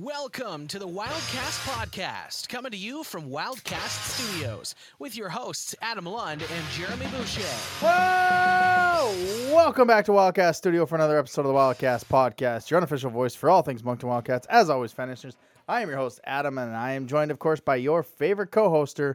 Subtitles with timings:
[0.00, 6.04] Welcome to the Wildcast Podcast, coming to you from Wildcast Studios with your hosts Adam
[6.04, 7.40] Lund and Jeremy Boucher.
[7.80, 9.54] Whoa!
[9.54, 13.34] Welcome back to Wildcast Studio for another episode of the Wildcast Podcast, your unofficial voice
[13.34, 14.46] for all things Moncton Wildcats.
[14.50, 17.76] As always, finishers, I am your host, Adam, and I am joined, of course, by
[17.76, 19.14] your favorite co hoster,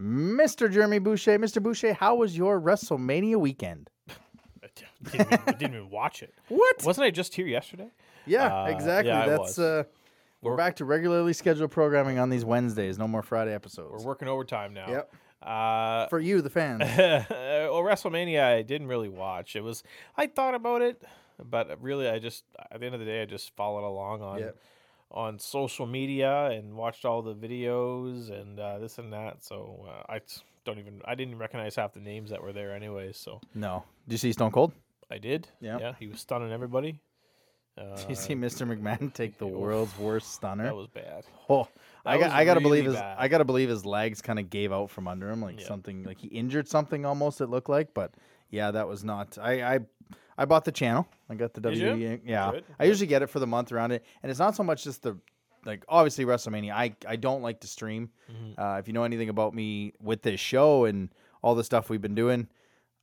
[0.00, 0.72] Mr.
[0.72, 1.38] Jeremy Boucher.
[1.38, 1.62] Mr.
[1.62, 3.90] Boucher, how was your WrestleMania weekend?
[4.08, 6.32] I d- didn't even, I didn't even watch it.
[6.48, 6.82] What?
[6.82, 7.90] Wasn't I just here yesterday?
[8.24, 9.12] Yeah, Uh, exactly.
[9.12, 9.58] yeah, I That's was.
[9.58, 9.84] uh
[10.44, 12.98] we're back to regularly scheduled programming on these Wednesdays.
[12.98, 13.90] No more Friday episodes.
[14.02, 14.88] We're working overtime now.
[14.88, 15.14] Yep.
[15.42, 16.80] Uh, For you, the fans.
[16.98, 19.56] well, WrestleMania, I didn't really watch.
[19.56, 19.82] It was
[20.16, 21.02] I thought about it,
[21.42, 24.38] but really, I just at the end of the day, I just followed along on
[24.38, 24.56] Yep.
[25.10, 29.44] on social media and watched all the videos and uh, this and that.
[29.44, 32.72] So uh, I t- don't even I didn't recognize half the names that were there
[32.74, 33.18] anyways.
[33.18, 33.84] So no.
[34.08, 34.72] Did you see Stone Cold?
[35.10, 35.46] I did.
[35.60, 35.80] Yep.
[35.80, 37.00] Yeah, he was stunning everybody.
[37.76, 38.66] Uh, Did you see Mr.
[38.66, 40.64] McMahon take the world's worst stunner?
[40.64, 41.24] that was bad.
[41.50, 41.68] Oh,
[42.06, 42.94] I got I gotta believe his.
[42.94, 43.16] bad.
[43.18, 45.66] I gotta believe his legs kind of gave out from under him, like Yeah.
[45.66, 47.40] something, like he injured something almost.
[47.42, 48.14] It looked like, but
[48.50, 49.36] yeah, that was not.
[49.38, 49.78] I I,
[50.38, 51.06] I bought the channel.
[51.28, 51.60] I got the?
[51.60, 52.20] WWE.
[52.24, 54.62] Yeah, Good, I usually get it for the month around it, and it's not so
[54.62, 55.18] much just the
[55.66, 56.72] like obviously WrestleMania.
[56.72, 58.10] I I don't like to stream.
[58.30, 58.58] Mhm.
[58.58, 61.08] Uh, if you know anything about me with this show and
[61.42, 62.48] all the stuff we've been doing,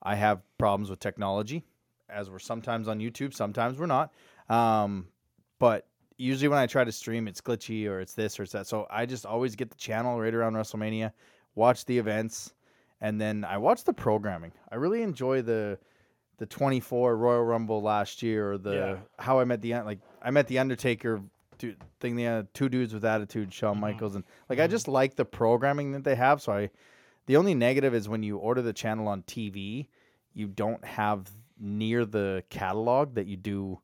[0.02, 1.63] I have problems with technology,
[2.09, 4.11] as we're sometimes on YouTube, sometimes we're not.
[4.52, 5.07] Um,
[5.59, 8.67] but usually when I try to stream, it's glitchy or it's this or it's that.
[8.67, 11.11] So I just always get the channel right around WrestleMania,
[11.55, 12.53] watch the events,
[12.99, 14.52] and then I watch the programming.
[14.72, 15.77] I really enjoy the
[16.38, 18.97] the 24 Royal Rumble last year or the Yeah.
[19.19, 21.22] how I met the like I met the Undertaker
[21.59, 22.16] du- thing.
[22.16, 23.81] The uh, two dudes with attitude, Shawn Mhm.
[23.81, 26.41] Michaels, and like I just like the programming that they have.
[26.41, 26.69] So I,
[27.27, 29.88] the only negative is when you order the channel on TV,
[30.33, 31.29] you don't have
[31.59, 33.79] near the catalog that you do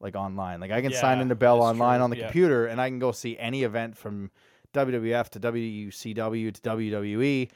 [0.00, 0.60] like online.
[0.60, 2.24] Like I can sign Yeah, into Bell online true, on the yeah.
[2.24, 4.30] computer and I can go see any event from
[4.74, 7.50] WWF to WCW to WWE.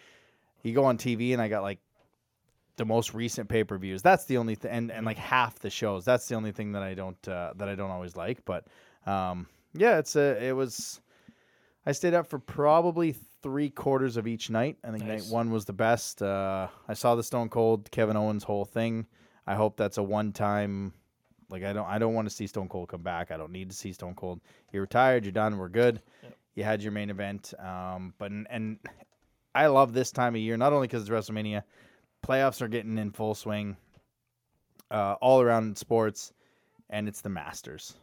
[0.62, 1.78] You go on TV and I got like
[2.76, 4.02] the most recent pay per views.
[4.02, 6.04] That's the only thing, and, and like half the shows.
[6.04, 8.44] That's the only thing that I don't uh, that I don't always like.
[8.44, 8.66] But
[9.06, 11.00] um, yeah, it's a it was.
[11.86, 14.78] I stayed up for probably three quarters of each night.
[14.82, 15.26] I think Nice.
[15.26, 16.22] night one was the best.
[16.22, 19.06] Uh, I saw the Stone Cold Kevin Owens whole thing.
[19.46, 20.94] I hope that's a one time.
[21.50, 23.30] Like I don't I don't want to see Stone Cold come back.
[23.30, 24.40] I don't need to see Stone Cold.
[24.72, 25.24] You're retired.
[25.24, 25.58] You're done.
[25.58, 26.00] We're good.
[26.22, 26.36] Yep.
[26.54, 27.52] You had your main event.
[27.58, 28.78] Um, but and
[29.54, 31.62] I love this time of year not only because it's WrestleMania,
[32.26, 33.76] playoffs are getting in full swing.
[34.90, 36.32] Uh, all around sports,
[36.90, 37.94] and it's the Masters.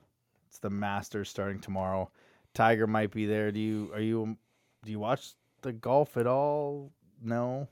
[0.50, 2.12] It's the Masters starting tomorrow.
[2.54, 3.52] Tiger might be there.
[3.52, 4.38] Do you are you
[4.84, 6.92] do you watch the golf at all?
[7.22, 7.70] No.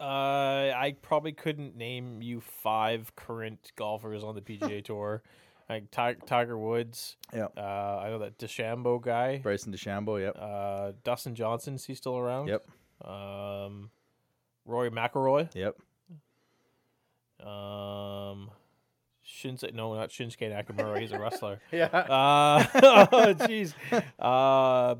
[0.00, 5.22] Uh, I probably couldn't name you five current golfers on the PGA Tour.
[5.68, 7.16] Like Ti- Tiger Woods.
[7.32, 7.52] Yep.
[7.56, 9.38] Uh, I know that DeChambeau guy.
[9.38, 10.20] Bryson DeChambeau.
[10.20, 10.36] Yep.
[10.40, 11.74] Uh, Dustin Johnson.
[11.74, 12.48] Is he still around?
[12.48, 12.66] Yep.
[13.08, 13.90] Um,
[14.64, 15.48] Rory McIlroy.
[15.54, 15.76] Yep.
[17.46, 18.50] Um,
[19.24, 19.72] Shinsuke.
[19.72, 20.98] No, not Shinsuke Nakamura.
[21.00, 21.60] He's a wrestler.
[21.72, 21.84] Yeah.
[21.86, 23.72] Uh, oh, jeez.
[24.18, 24.96] Uh,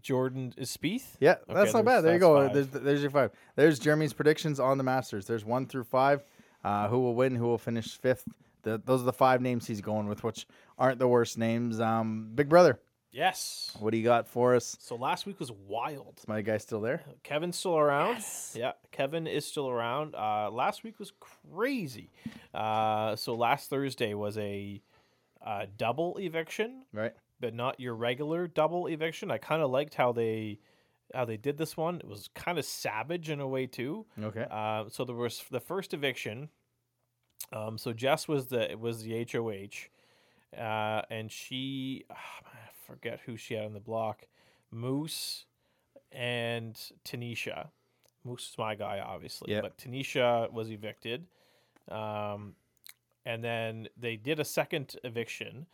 [0.00, 1.16] Jordan is Spieth.
[1.20, 2.00] Yeah, Okay, that's not bad.
[2.02, 2.48] There you go.
[2.48, 3.30] There's, there's your five.
[3.56, 5.26] There's Jeremy's predictions on the Masters.
[5.26, 6.24] There's one through five.
[6.64, 7.34] Uh, who will win?
[7.34, 8.24] Who will finish fifth?
[8.62, 10.46] The, those are the five names he's going with, which
[10.78, 11.80] aren't the worst names.
[11.80, 12.78] Um, Big Brother,
[13.10, 13.76] Yes.
[13.80, 14.76] what do you got for us?
[14.80, 16.14] So last week was wild.
[16.18, 17.02] Is my guy still there?
[17.24, 18.14] Kevin's still around.
[18.14, 18.54] Yes.
[18.56, 20.14] Yeah, Kevin is still around.
[20.14, 21.12] Uh, last week was
[21.52, 22.10] crazy.
[22.54, 24.80] Uh, so last Thursday was a
[25.44, 27.12] uh, double eviction, Right.
[27.42, 29.30] But not your regular double eviction.
[29.30, 30.60] I kind of liked how they
[31.12, 31.96] how they did this one.
[31.96, 34.06] It was kind of savage in a way too.
[34.22, 34.46] Okay.
[34.50, 36.48] Uh, so there was the first eviction.
[37.52, 42.14] Um, so Jess was the was the HOH, uh, and she ah,
[42.46, 44.22] I forget who she had on the block,
[44.70, 45.44] Moose
[46.10, 47.68] and Tanisha.
[48.24, 49.62] Moose is my guy, obviously, Yep.
[49.62, 51.26] but Tanisha was evicted.
[51.90, 52.54] Um,
[53.26, 55.66] and then they did a second eviction.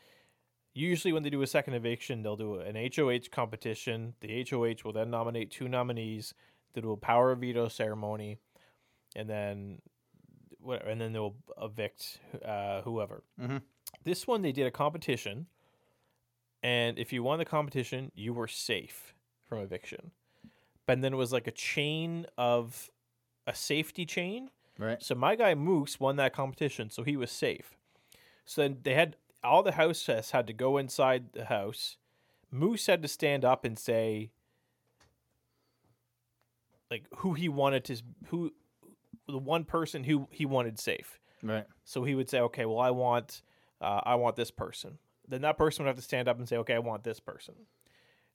[0.79, 4.15] Usually, when they do a second eviction, they'll do an HOH competition.
[4.21, 6.35] The HOH will then nominate two nominees.
[6.73, 8.39] They do a power veto ceremony,
[9.17, 9.81] and then?
[10.87, 13.25] And then they'll evict uh, whoever.
[13.41, 13.63] Mhm.
[14.05, 15.49] This one they did a competition,
[16.63, 20.13] and if you won the competition, you were safe from eviction.
[20.87, 22.89] But then it was like a chain of
[23.49, 24.51] a safety chain.
[24.79, 25.03] Right.
[25.03, 27.77] So my guy Moose won that competition, so he was safe.
[28.45, 31.96] So then they had all the house had to go inside the house.
[32.50, 34.31] Moose had to stand up and say
[36.90, 38.52] like who he wanted to who
[39.29, 41.19] the one person who he wanted safe.
[41.43, 41.67] Right.
[41.85, 43.43] So he would say, "Okay, well, I want,
[43.81, 44.99] uh, I want this person."
[45.29, 47.55] then that person would have to stand up and say, okay, I want this person.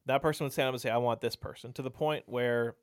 [0.06, 2.75] That person would stand up and say, I want this person, to the point where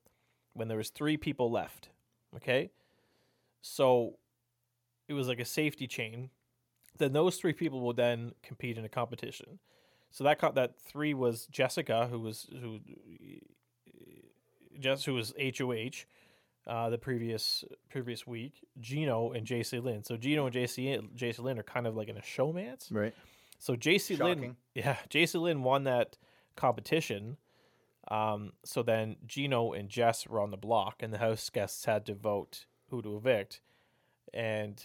[0.52, 1.90] when there was three people left,
[2.36, 2.70] okay,
[3.62, 4.16] so
[5.08, 6.30] it was like a safety chain.
[7.00, 9.58] Then those three people will then compete in a competition.
[10.10, 12.80] So that co- that three was Jessica, who was who,
[14.78, 16.04] Jess, who was HOH,
[16.66, 18.66] uh, the previous previous week.
[18.80, 20.04] Gino and JC Lynn.
[20.04, 22.86] So Gino and JC JC Lynn are kind of like in a showmance.
[22.90, 23.14] Right.
[23.58, 26.16] So JC Lynn, yeah, JC Lynn won that
[26.56, 27.36] competition.
[28.08, 32.04] Um, so then Gino and Jess were on the block, and the house guests had
[32.06, 33.60] to vote who to evict,
[34.34, 34.82] and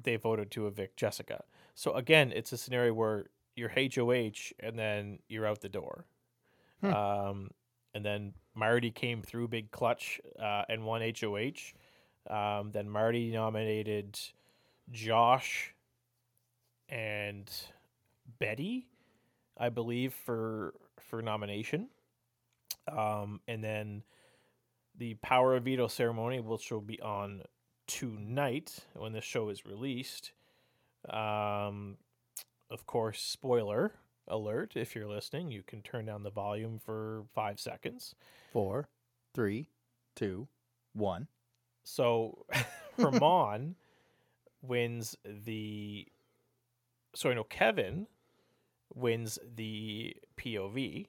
[0.00, 1.44] they voted to evict Jessica.
[1.74, 6.06] So again, it's a scenario where you're HOH, and then you're out the door.
[6.80, 6.94] Hmm.
[6.94, 7.50] Um,
[7.94, 11.72] and then Marty came through big clutch uh, and won HOH.
[12.28, 14.18] Um, then Marty nominated
[14.90, 15.74] Josh
[16.88, 17.50] and
[18.38, 18.86] Betty,
[19.58, 21.88] I believe, for for nomination.
[22.90, 24.02] Um, and then
[24.98, 27.42] the Power of Veto ceremony, which will be on
[27.86, 30.32] tonight when this show is released.
[31.08, 31.96] Um,
[32.70, 33.92] of course, spoiler
[34.28, 38.14] alert if you're listening, you can turn down the volume for five seconds.
[38.52, 38.88] Four,
[39.34, 39.70] three,
[40.14, 40.48] two,
[40.92, 41.28] one.
[41.84, 42.46] So
[42.98, 43.74] Herman
[44.62, 46.06] wins the.
[47.14, 48.06] Sorry, no, Kevin
[48.94, 51.08] wins the POV.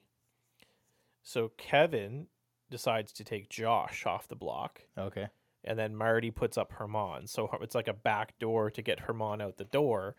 [1.22, 2.26] So Kevin
[2.70, 5.28] decides to take Josh off the block, Okay.
[5.64, 7.26] And then Marty puts up Herman.
[7.26, 10.14] So it's like a back door to get Herman out the door.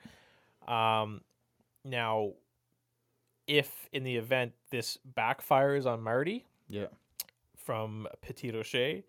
[0.67, 1.21] Um,
[1.83, 2.31] now,
[3.47, 6.87] if in the event this backfires on Marty, Yeah.
[7.55, 9.03] from Petit Rocher,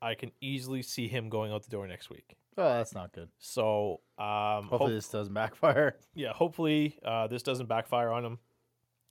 [0.00, 2.36] I can easily see him going out the door next week.
[2.58, 3.30] Oh, that's not good.
[3.38, 5.96] So, um, Hopefully hope- this doesn't backfire.
[6.14, 8.38] yeah, hopefully uh, this doesn't backfire on him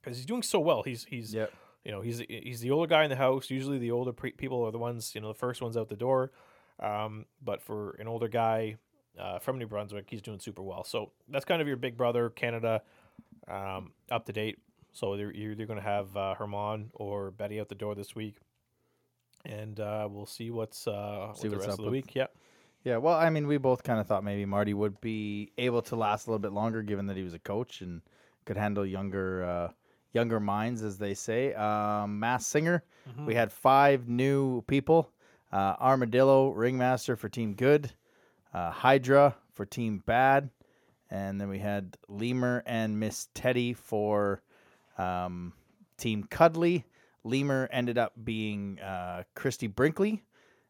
[0.00, 0.82] because he's doing so well.
[0.84, 1.52] He's he's Yep.
[1.84, 3.50] you know he's he's the older guy in the house.
[3.50, 5.96] Usually the older pre- people are the ones you know the first ones out the
[5.96, 6.30] door.
[6.80, 8.76] Um, but for an older guy
[9.18, 10.84] uh, from New Brunswick, he's doing super well.
[10.84, 12.82] So that's kind of your big brother Canada
[13.48, 14.58] um, up to date.
[14.92, 18.14] So they're, you're either going to have uh, Herman or Betty out the door this
[18.14, 18.36] week,
[19.44, 22.14] and uh, we'll see what's uh, See what the what's rest up of the week.
[22.14, 22.26] Yeah,
[22.84, 25.96] Yeah, well, I mean, we both kind of thought maybe Marty would be able to
[25.96, 28.02] last a little bit longer, given that he was a coach and
[28.44, 29.68] could handle younger, uh,
[30.12, 31.54] younger minds, as they say.
[31.54, 33.26] Um, Masked Singer, Mm-hmm.
[33.26, 35.10] we had five new people:
[35.52, 37.92] uh, Armadillo, ringmaster for Team Good,
[38.54, 40.50] uh, Hydra for Team Bad,
[41.10, 44.42] and then we had Lemur and Miss Teddy for
[44.98, 45.52] um,
[45.98, 46.84] Team Cuddly.
[47.24, 50.22] Lemur ended up being uh, Christie Brinkley.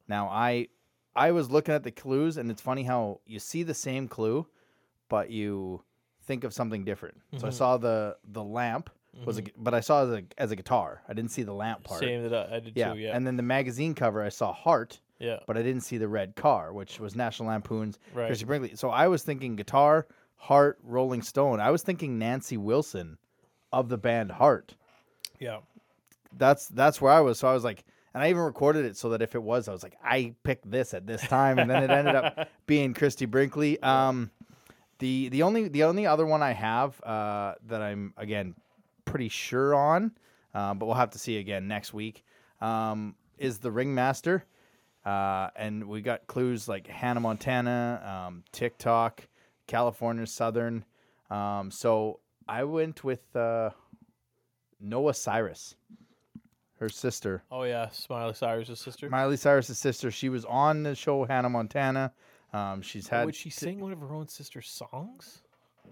[0.09, 0.69] Now I
[1.15, 4.47] I was looking at the clues, and it's funny how you see the same clue,
[5.09, 5.83] but you
[6.25, 7.21] think of something different.
[7.39, 7.55] So I Mhm.
[7.55, 8.91] saw the the lamp
[9.25, 11.03] was a, but I saw it as a, as a guitar.
[11.09, 12.01] I didn't see the lamp part.
[12.01, 12.93] same that I, I did Yeah.
[12.95, 12.99] too.
[13.01, 16.09] Yeah, and then the magazine cover I saw heart, yeah, but I didn't see the
[16.09, 18.27] red car, which was National Lampoon's right.
[18.27, 18.75] Christie Brinkley.
[18.77, 20.07] So I was thinking guitar,
[20.37, 21.61] heart, Rolling Stone.
[21.61, 23.19] I was thinking Nancy Wilson
[23.73, 24.75] of the band Heart.
[25.39, 25.59] Yeah,
[26.37, 27.39] That's that's where I was.
[27.39, 27.85] So I was like,
[28.15, 30.71] and I even recorded it so that if it was, I was like, I picked
[30.71, 33.81] this at this time, and then it ended up being Christie Brinkley.
[33.83, 34.31] Um,
[34.99, 38.55] the the only the only other one I have uh, that I'm again
[39.05, 40.13] pretty sure on,
[40.55, 42.25] uh, but we'll have to see again next week.
[42.61, 44.45] Um, is the Ringmaster,
[45.05, 49.27] uh, and we got clues like Hannah Montana, um, TikTok,
[49.67, 50.85] California Southern.
[51.31, 53.71] Um, so I went with uh,
[54.81, 55.75] Noah Cyrus,
[56.79, 57.43] her sister.
[57.51, 59.09] Oh yeah, Smiley Cyrus' sister.
[59.09, 60.11] Miley Cyrus's sister.
[60.11, 62.13] She was on the show Hannah Montana.
[62.53, 63.25] Um, she's had.
[63.25, 65.43] Would she sing one of her own sister's songs?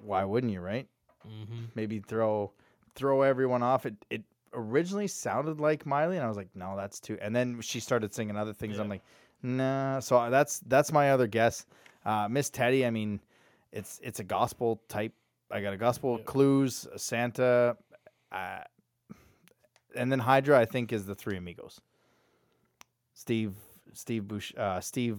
[0.02, 0.86] Why wouldn't you, right?
[1.26, 1.64] Mm-hmm.
[1.74, 2.52] Maybe throw
[2.94, 3.86] throw everyone off.
[3.86, 7.16] It it originally sounded like Miley, and I was like, no, that's too.
[7.20, 8.78] And then she started singing other things.
[8.78, 9.02] I'm like,
[9.42, 10.00] nah.
[10.00, 11.66] So that's that's my other guess.
[12.04, 12.84] Uh, Miss Teddy.
[12.86, 13.20] I mean,
[13.72, 15.12] it's it's a gospel type.
[15.50, 16.24] I got a gospel Yeah.
[16.24, 17.76] clues, Santa,
[18.32, 18.58] uh,
[19.96, 20.58] and then Hydra.
[20.58, 21.80] I think is the Three Amigos.
[23.14, 23.54] Steve
[23.92, 25.18] Steve Bush uh, Steve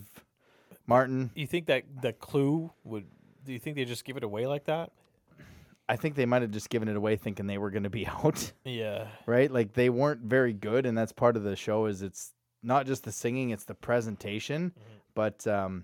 [0.87, 1.31] Martin.
[1.35, 3.05] You think that the clue would?
[3.45, 4.91] Do you think they just give it away like that?
[5.91, 8.07] I think they might have just given it away thinking they were going to be
[8.23, 8.53] out.
[8.63, 9.51] Yeah, right?
[9.51, 11.85] Like they weren't very good, and that's part of the show.
[11.87, 12.31] Is it's
[12.63, 14.71] not just the singing; it's the presentation.
[15.13, 15.83] But um,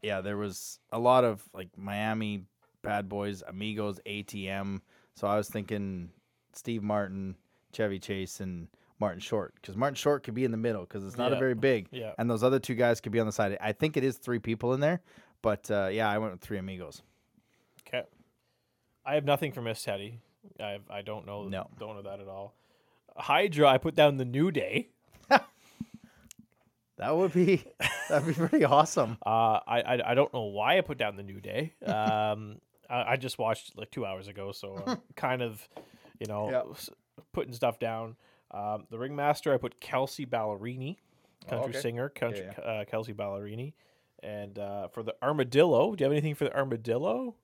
[0.00, 2.44] yeah, there was a lot of like Miami
[2.82, 4.80] Bad Boys, Amigos, ATM.
[5.16, 6.10] So I was thinking
[6.52, 7.34] Steve Martin,
[7.72, 8.68] Chevy Chase, and
[9.00, 11.54] Martin Short because Martin Short could be in the middle because it's not a very
[11.54, 12.12] big, yeah.
[12.16, 13.58] and those other two guys could be on the side.
[13.60, 15.00] I think it is three people in there,
[15.42, 17.02] but uh, yeah, I went with three Amigos.
[19.04, 20.20] I have nothing for Miss Teddy.
[20.58, 21.44] I I don't know.
[21.48, 21.68] No.
[21.78, 22.54] don't know that at all.
[23.16, 24.88] Hydra, I put down the New Day.
[26.98, 27.64] That would be
[28.10, 29.16] that'd be pretty awesome.
[29.26, 31.72] Uh, I, I I don't know why I put down the New Day.
[31.86, 35.66] Um, I, I just watched like two hours ago, so I'm kind of,
[36.18, 36.66] you know, Yep.
[37.32, 38.16] putting stuff down.
[38.50, 40.96] Um, the ringmaster, I put Kelsea Ballerini,
[41.48, 41.80] country okay.
[41.80, 42.64] singer, country yeah.
[42.64, 43.72] Uh, Kelsea Ballerini,
[44.22, 47.34] and uh, for the armadillo, do you have anything for the armadillo?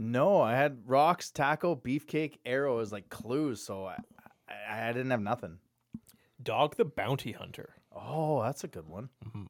[0.00, 3.96] No, I had rocks, tackle, beefcake, arrow as like clues, so I,
[4.48, 5.58] I, I didn't have nothing.
[6.40, 7.74] Dog the bounty hunter.
[7.92, 9.08] Oh, that's a good one.
[9.26, 9.48] Mhm.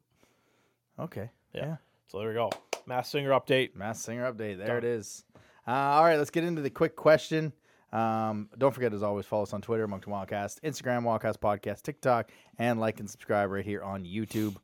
[0.98, 1.30] Okay.
[1.52, 1.64] Yeah.
[1.66, 1.76] yeah.
[2.08, 2.50] So there we go.
[2.86, 3.76] Masked singer update.
[3.76, 4.56] Masked Singer update.
[4.56, 4.76] There Done.
[4.78, 5.24] it is.
[5.66, 7.52] Uh, all right, let's get into the quick question.
[7.92, 12.30] Um, don't forget, as always, follow us on Twitter, Moncton Wildcast, Instagram, Wildcast Podcast, TikTok,
[12.58, 14.56] and like and subscribe right here on YouTube.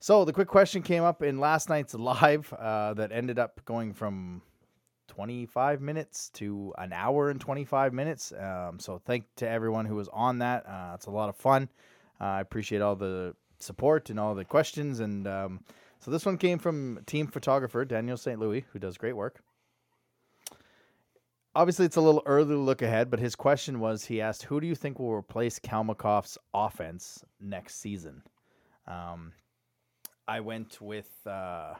[0.00, 3.92] So the quick question came up in last night's live uh, that ended up going
[3.94, 4.42] from
[5.12, 8.32] 25 minutes to an hour and 25 minutes.
[8.32, 10.64] Um, so thank to everyone who was on that.
[10.66, 11.68] Uh, it's a lot of fun.
[12.18, 15.00] Uh, I appreciate all the support and all the questions.
[15.00, 15.60] And um,
[16.00, 18.40] so this one came from team photographer Daniel St.
[18.40, 19.42] Louis, who does great work.
[21.54, 24.62] Obviously, it's a little early to look ahead, but his question was he asked, Who
[24.62, 28.22] do you think will replace Kalmakov's offense next season?
[28.86, 29.32] Um,
[30.26, 31.74] I went with, uh,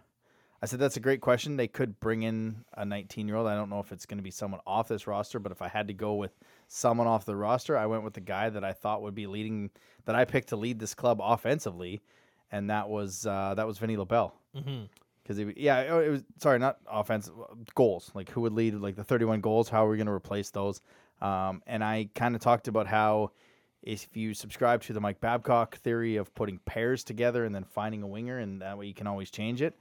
[0.62, 1.56] I said, That's a great question.
[1.56, 3.48] They could bring in a 19 year old.
[3.48, 5.68] I don't know if it's going to be someone off this roster, but if I
[5.68, 6.32] had to go with
[6.68, 9.70] someone off the roster, I went with the guy that I thought would be leading,
[10.04, 12.00] that I picked to lead this club offensively,
[12.52, 14.84] and that was uh, that was Vinny LaBelle Mm-hmm.
[15.22, 17.30] because he, yeah, oh, it was sorry, not offense
[17.74, 18.10] goals.
[18.14, 19.68] Like who would lead like the 31 goals?
[19.68, 20.80] How are we going to replace those?
[21.20, 23.30] Um, and I kind of talked about how
[23.82, 28.02] if you subscribe to the Mike Babcock theory of putting pairs together and then finding
[28.02, 29.74] a winger, and that way you can always change it.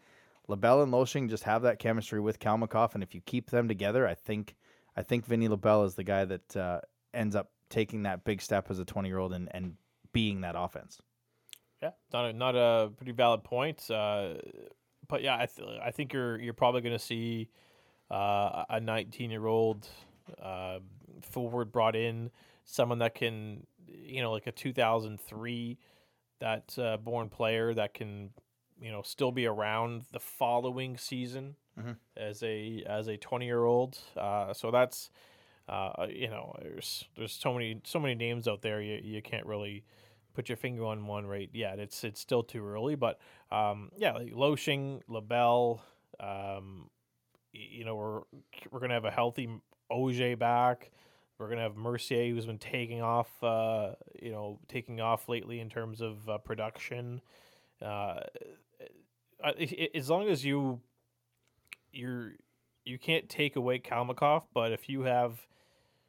[0.51, 4.07] LaBelle and Loshing just have that chemistry with Kalmakov, and if you keep them together,
[4.07, 4.55] I think
[4.95, 6.81] I think Vinny LaBelle is the guy that uh,
[7.13, 9.75] ends up taking that big step as a 20 year old and, and
[10.11, 11.01] being that offense.
[11.81, 13.89] Yeah, not a, not a pretty valid point.
[13.89, 14.33] Uh,
[15.07, 17.49] but yeah, I th- I think you're you're probably going to see
[18.11, 19.87] uh, a 19 year old
[20.41, 20.79] uh,
[21.21, 22.29] forward brought in,
[22.65, 25.77] someone that can you know like a 2003
[26.39, 28.31] that uh, born player that can
[28.81, 31.95] you know still be around the following season Mhm.
[32.17, 33.97] as a as a 20 year old.
[34.17, 35.09] Uh, so that's
[35.69, 39.45] uh, you know there's there's so many so many names out there you you can't
[39.45, 39.83] really
[40.33, 41.79] put your finger on one right yet.
[41.79, 43.19] It's it's still too early, but
[43.51, 45.81] um, yeah, like Loshing, Labelle,
[46.19, 46.89] um,
[47.53, 48.21] you know we're
[48.71, 49.47] we're gonna have a healthy
[49.89, 50.91] Auger back.
[51.37, 55.69] We're gonna have Mercier, who's been taking off, uh, you know, taking off lately in
[55.69, 57.19] terms of uh, production.
[57.81, 58.19] Uh,
[59.95, 60.81] as long as you
[61.91, 62.33] you're
[62.83, 65.45] you can't take away Kalmakov, but if you have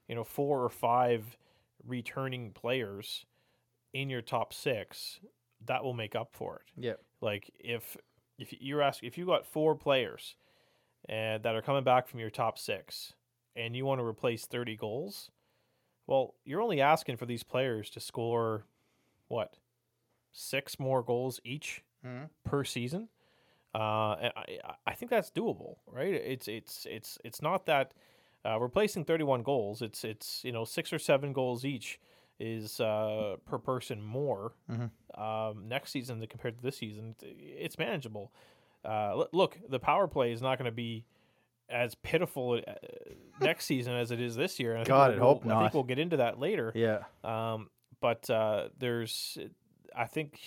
[0.09, 1.37] you know four or five
[1.87, 3.27] returning players
[3.93, 5.21] in your top six,
[5.67, 6.83] that will make up for it.
[6.83, 7.01] Yep.
[7.21, 7.97] Like if
[8.39, 10.37] if you're asking if you got four players
[11.09, 13.15] and that are coming back from your top six
[13.57, 15.31] and you want to replace 30 goals,
[16.07, 18.65] well, you're only asking for these players to score
[19.29, 19.59] what
[20.33, 22.31] six more goals each Mhm.
[22.45, 23.09] per season.
[23.75, 23.79] Uh,
[24.37, 26.13] I, I- think that's doable, right?
[26.15, 27.93] It's it's it's it's not that
[28.45, 29.81] uh, replacing 31 goals.
[29.83, 31.99] It's it's you know six or seven goals each
[32.41, 34.91] is uh, per person more Mhm.
[35.19, 37.15] um, next season than compared to this season.
[37.23, 38.33] It's manageable.
[38.85, 41.05] Uh, look, the power play is not going to be
[41.71, 42.73] as pitiful uh,
[43.41, 44.73] next season as it is this year.
[44.75, 46.73] And I God, we'll- I hope we'll- I think we'll get into that later.
[46.75, 47.05] Yeah.
[47.23, 49.39] Um, but uh, there's,
[49.97, 50.41] I think,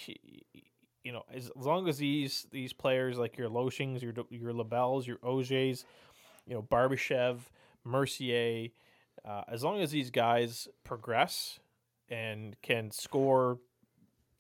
[1.05, 5.05] you know, as, as long as these these players like your Loshings, your your LaBelles,
[5.05, 5.85] your Augers,
[6.47, 7.37] you know, Barbashev,
[7.85, 8.69] Mercier,
[9.23, 11.59] uh, as long as these guys progress
[12.09, 13.59] and can score,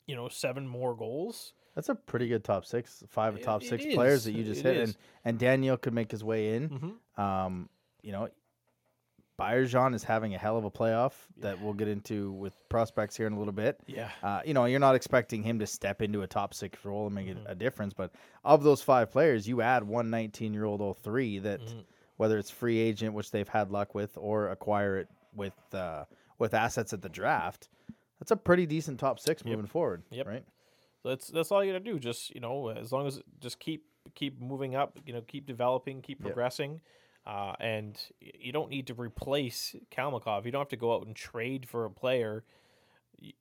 [0.07, 1.53] you know, seven more goals.
[1.75, 4.61] That's a pretty good top six, five It- top it six players that you just
[4.61, 4.89] It hit, is.
[4.89, 6.69] and and Daniel could make his way in.
[6.69, 7.21] Mm-hmm.
[7.21, 7.69] Um,
[8.01, 8.27] you know,
[9.39, 13.27] Bayerjean is having a hell of a playoff that we'll get into with prospects here
[13.27, 13.79] in a little bit.
[13.85, 14.09] Yeah.
[14.23, 17.15] Uh, you know, you're not expecting him to step into a top six role and
[17.15, 17.43] make Mhm.
[17.49, 18.11] a, difference, but
[18.45, 21.83] of those five players, you add one 19 year old 03 that Mhm.
[22.17, 26.05] whether it's free agent, which they've had luck with, or acquire it with uh,
[26.37, 27.67] with assets at the draft.
[28.19, 29.51] That's a pretty decent top six Yep.
[29.51, 30.03] moving forward.
[30.11, 30.27] Yep.
[30.27, 30.45] Right.
[31.03, 31.99] So that's that's all you got to do.
[31.99, 34.97] Just you know, as long as just keep keep moving up.
[35.05, 36.35] You know, keep developing, keep Yep.
[37.25, 40.45] Uh, and you don't need to replace Kalmakov.
[40.45, 42.43] You don't have to go out and trade for a player.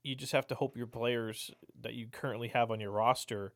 [0.03, 1.51] You just have to hope your players
[1.83, 3.53] that you currently have on your roster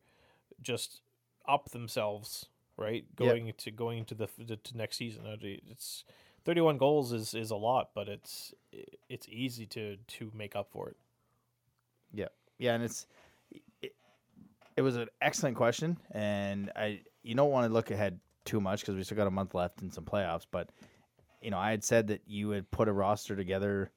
[0.61, 1.01] just
[1.47, 2.47] up themselves
[2.79, 3.05] right?
[3.19, 3.29] Yep.
[3.29, 5.23] Going to going into the, the to next season,
[5.69, 6.05] it's
[6.45, 8.53] thirty one goals is is a lot, but it's
[9.09, 10.97] it's easy to to make up for it.
[12.13, 13.05] Yeah, yeah, and it's
[13.81, 13.93] it,
[14.75, 18.19] it was an excellent question, and I you don't want to look ahead
[18.49, 20.45] too much because we still got a month left in some playoffs.
[20.49, 20.69] But
[21.41, 23.91] you know, I had said that you would put a roster together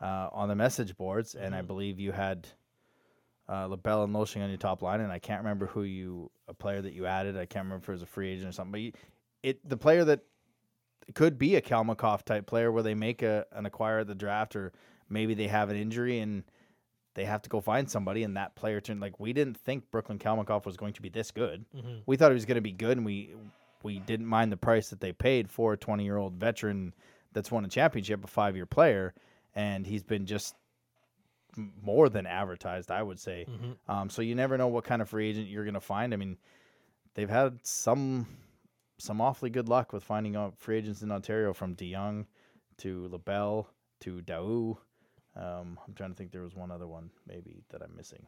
[0.00, 1.66] uh, on the message boards, and I Mhm.
[1.66, 2.48] believe you had
[3.48, 6.54] uh, LaBelle and Loshing on your top line, and I can't remember who you a
[6.54, 7.36] player that you added.
[7.36, 8.72] I can't remember if it was a free agent or something.
[8.72, 8.92] But you,
[9.42, 10.20] it the player that
[11.14, 14.56] could be a Kalmakov type player where they make a an acquire at the draft,
[14.56, 14.72] or
[15.08, 16.42] maybe they have an injury and
[17.14, 20.18] they have to go find somebody, and that player turned like we didn't think Brooklyn
[20.18, 21.64] Kalmakov was going to be this good.
[21.74, 21.98] Mm-hmm.
[22.06, 23.34] We thought he was going to be good, and we
[23.86, 26.92] we didn't mind the price that they paid for a twenty year old veteran
[27.32, 29.14] that's won a championship, a five year player,
[29.54, 30.56] and he's been just
[31.82, 33.46] more than advertised, I would say.
[33.48, 33.90] Mm-hmm.
[33.90, 36.12] Um, so you never know what kind of free agent you're going to find.
[36.12, 36.36] I mean,
[37.14, 38.26] they've had some
[38.98, 42.26] some awfully good luck with finding out free agents in Ontario from DeYoung
[42.78, 43.68] to LaBelle
[44.00, 44.76] to Daou.
[45.36, 48.26] Um, I'm trying to think there was one other one maybe that I'm missing.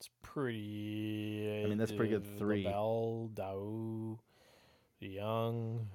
[0.00, 1.62] It's pretty.
[1.62, 2.64] I mean, that's pretty good uh, three.
[2.64, 4.18] LaBelle, Daou,
[5.00, 5.86] Young.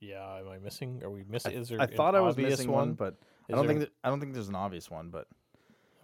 [0.00, 1.00] Yeah, am I missing?
[1.04, 1.52] Are we missing?
[1.52, 3.14] Is there I thought I was missing one, but
[3.48, 5.28] I don't there- think that, I don't think there's an obvious one, but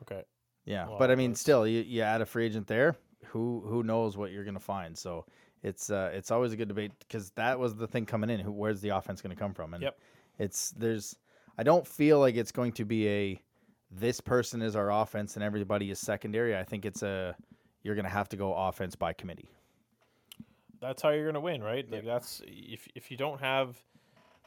[0.02, 0.22] Okay.
[0.64, 0.88] yeah.
[0.88, 2.96] Well, but I mean, that's- still, you, you add a free agent there.
[3.26, 4.96] Who who knows what you're going to find?
[4.96, 5.26] So
[5.62, 8.38] it's uh, it's always a good debate because that was the thing coming in.
[8.40, 9.74] Who where's the offense going to come from?
[9.74, 9.98] And Yep.
[10.38, 11.16] it's there's
[11.58, 13.42] I don't feel like it's going to be a
[13.90, 16.56] this person is our offense and everybody is secondary.
[16.56, 17.34] I think it's a
[17.82, 19.48] you're going to have to go offense by committee.
[20.80, 21.90] that's how you're gonna win, right?
[21.90, 23.76] Like that's if if you don't have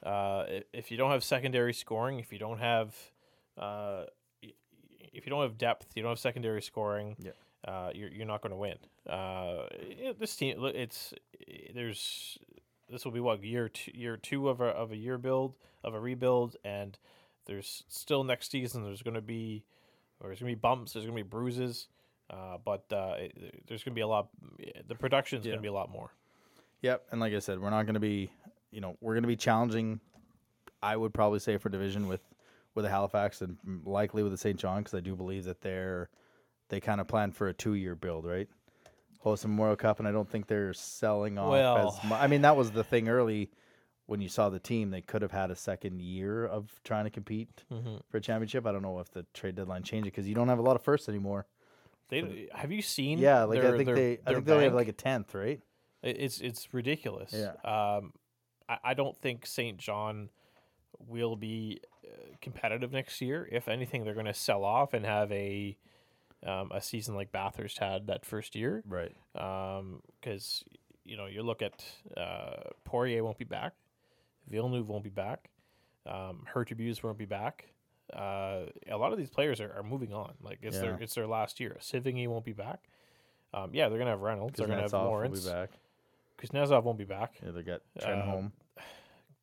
[0.03, 2.95] uh if you don't have secondary scoring, if you don't have
[3.57, 4.03] uh
[5.13, 7.15] if you don't have depth, you don't have secondary scoring.
[7.19, 7.31] Yeah.
[7.65, 8.77] Uh, you're you're not going to win.
[9.07, 11.13] Uh, it- this team, look, it's
[11.73, 12.37] there's
[12.89, 15.93] this will be what year two, year two of a of a year build of
[15.93, 16.97] a rebuild, and
[17.45, 18.83] there's still next season.
[18.83, 19.63] There's going to be
[20.19, 20.93] or there's going to be bumps.
[20.93, 21.87] There's going to be bruises.
[22.29, 24.29] Uh, but uh, it, there's going to be a lot.
[24.87, 25.51] The production's Yeah.
[25.51, 26.11] going to be a lot more.
[26.81, 28.31] Yep, and like I said, we're not going to be,
[28.71, 29.99] you know, we're going to be challenging.
[30.81, 32.21] I would probably say for division with
[32.75, 34.57] with the Halifax and likely with the St.
[34.59, 36.09] John because I do believe that they're
[36.69, 38.49] they kind of plan for a two year build, right?
[39.19, 42.27] Host a Memorial Cup, and I don't think they're selling off Well- as mu- I
[42.27, 43.51] mean, that was the thing early
[44.05, 44.91] when you saw the team.
[44.91, 47.97] They could have had a second year of trying to compete Mm-hmm.
[48.09, 48.65] for a championship.
[48.65, 50.75] I don't know if the trade deadline changed it because you don't have a lot
[50.75, 51.45] of firsts anymore.
[52.09, 53.17] They have you seen?
[53.19, 55.33] Yeah, like their- I think their- they, I think they only have like a tenth,
[55.33, 55.61] right?
[56.03, 57.33] It's it's ridiculous.
[57.33, 57.53] Yeah.
[57.63, 58.13] Um,
[58.67, 59.77] I, I don't think St.
[59.77, 60.29] John
[61.07, 63.47] will be uh, competitive next year.
[63.51, 65.77] If anything, they're going to sell off and have a
[66.45, 68.83] um, a season like Bathurst had that first year.
[68.85, 69.15] Right.
[69.33, 70.63] Because
[71.05, 71.83] you know you look at
[72.17, 73.73] uh, Poirier won't be back,
[74.49, 75.49] Villeneuve won't be back,
[76.05, 77.65] um, won't be back.
[78.11, 80.33] Uh, a lot of these players are, are moving on.
[80.41, 81.77] Like it's their it's their last year.
[81.79, 82.83] Sivigny won't be back.
[83.53, 84.57] Um, yeah, they're gonna have Reynolds.
[84.57, 85.69] They're gonna have Kuznetsov will be back.
[86.37, 87.35] Kuznetsov won't be back.
[87.43, 88.81] Yeah, they got Trent Uh.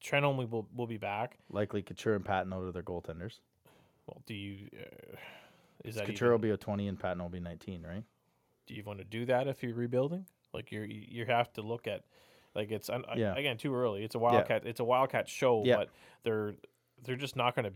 [0.02, 1.38] Trenholm will will be back.
[1.50, 3.40] Likely Couture and Patton are their goaltenders.
[4.06, 5.16] Well, do you uh,
[5.84, 8.04] is that Couture will be a 20 and Patton will be 19, right?
[8.70, 10.24] do you want to do that if you're rebuilding?
[10.54, 12.04] Like you you have to look at
[12.54, 13.34] like it's Yeah.
[13.36, 14.02] again too early.
[14.04, 14.66] It's a wildcat.
[14.66, 15.76] It's a wildcat show, Yeah.
[15.76, 15.90] but
[16.24, 16.54] they're
[17.04, 17.72] they're just not going to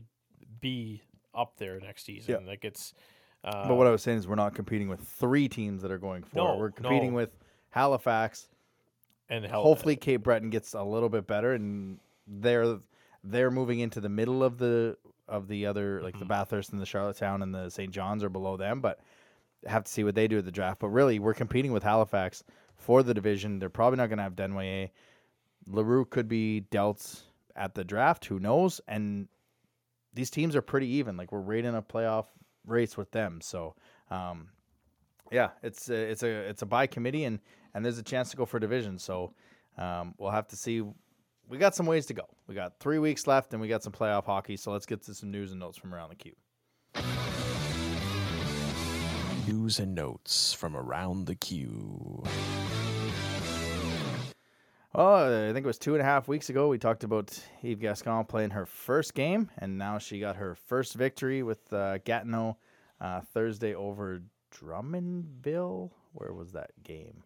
[0.60, 1.02] be
[1.34, 2.46] up there next season.
[2.46, 2.94] Like it's.
[3.42, 5.98] Uh, but what I was saying is we're not competing with three teams that are
[5.98, 6.52] going forward.
[6.54, 7.16] No, we're competing no.
[7.16, 7.30] with
[7.70, 8.48] Halifax.
[9.28, 12.78] and hell, Hopefully Cape Breton gets a little bit better and they're
[13.22, 14.96] they're moving into the middle of the
[15.28, 16.28] of the other like the Mhm.
[16.28, 17.90] Bathurst and the Charlottetown and the St.
[17.92, 19.00] John's are below them, but
[19.66, 20.78] have to see what they do at the draft.
[20.80, 22.44] But really, we're competing with Halifax
[22.76, 23.58] for the division.
[23.58, 24.90] They're probably not going to have Denway.
[25.66, 27.22] Larue could be dealt
[27.56, 28.24] at the draft.
[28.26, 28.80] Who knows?
[28.86, 29.28] And
[30.12, 31.16] these teams are pretty even.
[31.16, 32.26] Like we're right in a playoff
[32.66, 33.40] race with them.
[33.40, 33.74] So,
[34.10, 34.48] um,
[35.32, 37.40] yeah, it's a, it's a it's a by committee, and
[37.74, 38.98] and there's a chance to go for division.
[38.98, 39.32] So,
[39.78, 40.82] um, we'll have to see.
[41.48, 42.24] We got some ways to go.
[42.46, 44.56] We got three weeks left, and we got some playoff hockey.
[44.56, 46.32] So let's get to some news and notes from around the Q.
[49.46, 52.22] News and notes from around the Q.
[54.94, 56.68] Oh, I think it was two and a half weeks ago.
[56.68, 60.94] We talked about Eve Gascon playing her first game, and now she got her first
[60.94, 62.56] victory with uh, Gatineau
[63.00, 64.22] uh, Thursday over
[64.54, 65.90] Drummondville.
[66.12, 67.22] Where was that game?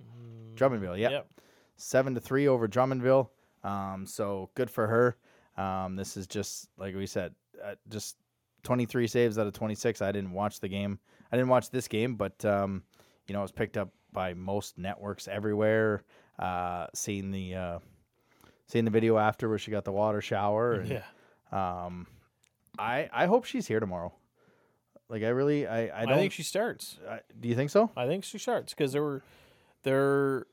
[0.54, 1.10] Drummondville, yeah.
[1.10, 1.28] Yep.
[1.76, 3.28] seven to three over Drummondville.
[3.62, 5.16] Um, so good for her.
[5.62, 8.16] Um, this is just like we said, uh, just
[8.62, 10.00] 23 saves out of 26.
[10.00, 10.98] I didn't watch the game.
[11.32, 12.82] I didn't watch this game, but um,
[13.26, 16.02] you know, it was picked up by most networks everywhere.
[16.38, 17.78] Uh, seeing the uh,
[18.66, 20.74] seeing the video after where she got the water shower.
[20.80, 21.02] And, Yeah.
[21.84, 22.06] Um,
[22.78, 24.12] I I hope she's here tomorrow.
[25.08, 26.18] Like I really I I I, don't.
[26.18, 26.98] think she starts.
[27.08, 27.90] I- do you think so?
[27.96, 29.22] I think she starts because there were
[29.82, 30.46] there.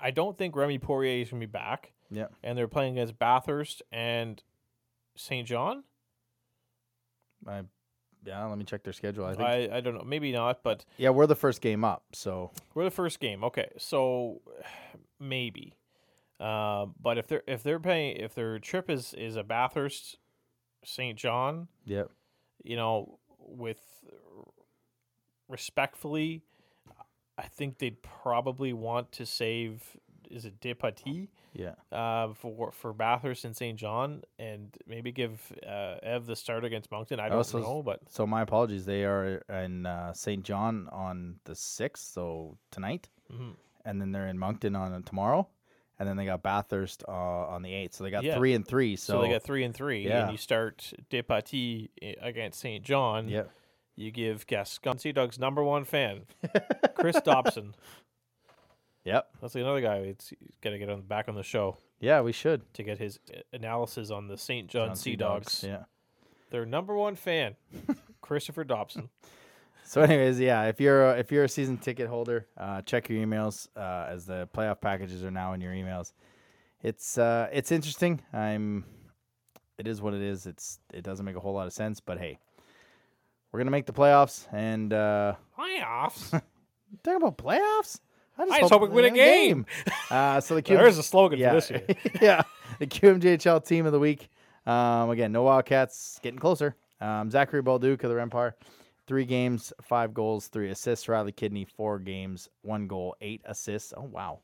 [0.00, 2.26] I don't think Remy Poirier is gonna be back, Yeah.
[2.44, 4.40] and they're playing against Bathurst and
[5.16, 5.46] St.
[5.48, 5.82] John.
[7.46, 7.62] I
[8.26, 8.44] yeah.
[8.44, 9.24] Let me check their schedule.
[9.24, 12.04] I think I, I don't know, maybe not, but yeah, we're the first game up.
[12.12, 13.44] So we're the first game.
[13.44, 14.40] Okay, so
[15.20, 15.74] maybe,
[16.40, 20.18] uh, but if they're if they're paying if their trip is is a Bathurst,
[20.84, 21.16] St.
[21.16, 22.04] John, yeah.
[22.62, 23.80] you know, with
[25.48, 26.42] respectfully,
[27.38, 29.96] I think they'd probably want to save.
[30.30, 31.74] Is it Depatie Yeah.
[31.92, 33.78] uh, for for Bathurst and St.
[33.78, 37.20] John, and maybe give uh, Ev the start against Moncton?
[37.20, 38.84] I don't Also, know, but So my apologies.
[38.86, 40.42] They are in uh, St.
[40.44, 43.54] John on the sixth, so tonight, mhm.
[43.84, 45.48] and then they're in Moncton on tomorrow,
[45.98, 47.94] and then they got Bathurst uh, on the eighth.
[47.94, 48.36] So they got Yeah.
[48.36, 48.96] three and three.
[48.96, 50.22] So, so, they got three and three, yeah.
[50.24, 52.84] and you start Depatie i- against St.
[52.84, 53.28] John.
[53.28, 53.44] yeah,
[53.94, 56.26] You give Gascon Sea Dog's number one fan,
[56.96, 57.74] Chris Dobson.
[59.06, 59.96] Yep, That's another guy.
[59.96, 62.20] It's got to get on back on the show yeah.
[62.20, 62.72] We should.
[62.74, 64.68] to get his uh, analysis on the St.
[64.68, 65.64] John, Sea Dogs.
[65.66, 65.84] Yeah.
[66.50, 67.56] Their number one fan,
[68.20, 69.08] Christopher Dobson.
[69.84, 73.24] So, anyways, yeah, if you're a, if you're a season ticket holder, uh, check your
[73.24, 76.12] emails uh, as the playoff packages are now in your emails.
[76.82, 78.20] It's uh, it's interesting.
[78.32, 78.84] I'm.
[79.78, 80.46] It is what it is.
[80.46, 82.38] It's it doesn't make a whole lot of sense, but hey,
[83.50, 86.30] we're gonna make the playoffs, and uh, Playoffs.
[87.02, 88.00] talking about playoffs.
[88.38, 89.66] I just hope we win a game.
[90.08, 91.84] Uh, so the Q- There's a slogan yeah, for this year.
[92.20, 92.42] yeah,
[92.78, 94.28] the QMJHL team of the week.
[94.64, 96.76] Um, again, no Wildcats getting closer.
[97.00, 98.54] Um, Zachary Bolduc of the Remparts,
[99.08, 101.08] three games, five goals, three assists.
[101.08, 103.92] Riley Kidney, four games, one goal, eight assists.
[103.96, 104.40] Oh wow.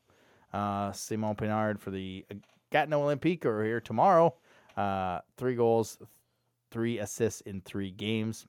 [0.51, 2.25] Uh, Simon Pinard for the
[2.71, 4.35] Gatineau Olympique are here tomorrow.
[4.75, 5.97] Uh, three goals,
[6.71, 8.45] three assists in three games.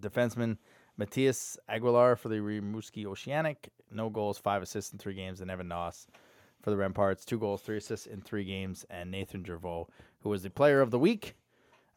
[0.00, 0.58] Defenseman
[0.96, 5.68] Matthias Aguilar for the Rimouski Oceanic, no goals, five assists in three games, and Evan
[5.68, 6.06] Nause
[6.62, 9.86] for the Remparts, two goals, three assists in three games, and Nathan Gervaux,
[10.20, 11.34] who was the player of the week,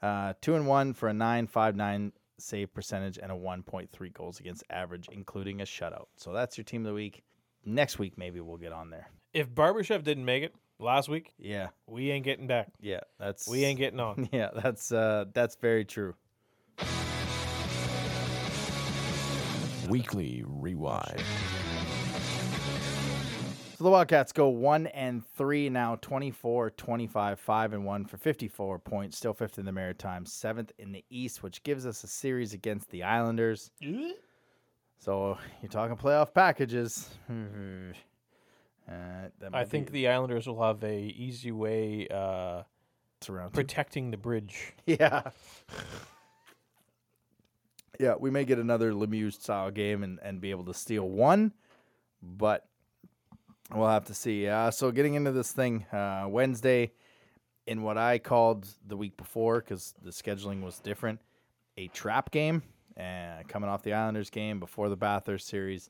[0.01, 3.89] uh, two and one for a nine five nine save percentage and a one point
[3.91, 6.07] three goals against average, including a shutout.
[6.17, 7.23] So that's your team of the week.
[7.65, 9.07] Next week maybe we'll get on there.
[9.33, 12.67] If Barbashev didn't make it last week, Yeah, we ain't getting back.
[12.81, 14.27] yeah, that's We ain't getting on.
[14.33, 16.15] Yeah, that's uh, that's very true.
[19.89, 21.21] Weekly Rewind.
[23.83, 28.79] So the Wildcats go 1 and 3 now, 24, 25, 5 and 1 for 54
[28.79, 32.53] points, still fifth in the Maritime, seventh in the East, which gives us a series
[32.53, 33.71] against the Islanders.
[34.99, 37.09] So you're talking playoff packages.
[38.85, 42.63] Uh, I think be, the Islanders will have a easy way uh,
[43.53, 44.73] protecting the bridge.
[44.85, 45.23] Yeah.
[47.97, 51.53] Yeah, we may get another Lemieux style game and, and be able to steal one,
[52.21, 52.67] but
[53.75, 54.47] we'll have to see.
[54.47, 56.91] Uh, so, getting into this thing, uh, Wednesday,
[57.65, 61.19] in what I called the week before, because the scheduling was different,
[61.77, 62.63] a trap game,
[62.97, 65.89] uh, coming off the Islanders game before the Bathurst series,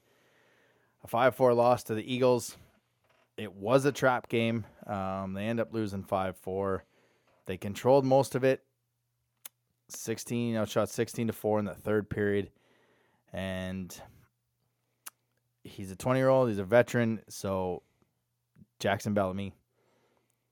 [1.04, 2.58] a 5 4 loss to the Eagles.
[3.38, 4.66] It was a trap game.
[4.86, 6.84] Um, they end up losing 5 4.
[7.46, 8.64] They controlled most of it.
[9.90, 12.50] 16 outshot 16 to 4 in the third period
[13.34, 14.00] and
[15.64, 17.82] he's a 20 year old he's a veteran so
[18.80, 19.54] jackson bellamy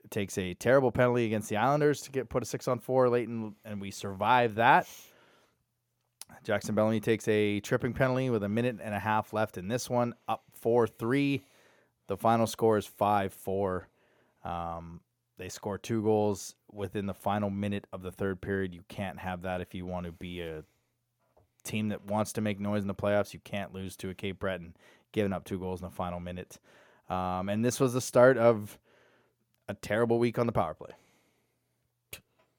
[0.09, 3.27] takes a terrible penalty against the islanders to get put a 6 on 4 late
[3.27, 4.87] in, and we survive that
[6.43, 9.89] jackson bellamy takes a tripping penalty with a minute and a half left in this
[9.89, 11.41] one up 4-3
[12.07, 13.83] the final score is 5-4
[14.43, 15.01] um,
[15.41, 18.75] they score two goals within the final minute of the third period.
[18.75, 20.63] You can't have that if you want to be a
[21.63, 23.33] team that wants to make noise in the playoffs.
[23.33, 24.75] You can't lose to a Cape Breton
[25.11, 26.59] giving up two goals in the final minute.
[27.09, 28.77] Um, and this was the start of
[29.67, 30.91] a terrible week on the power play.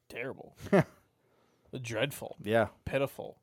[0.09, 0.57] Terrible.
[1.83, 2.37] Dreadful.
[2.43, 3.39] Yeah, Pitiful.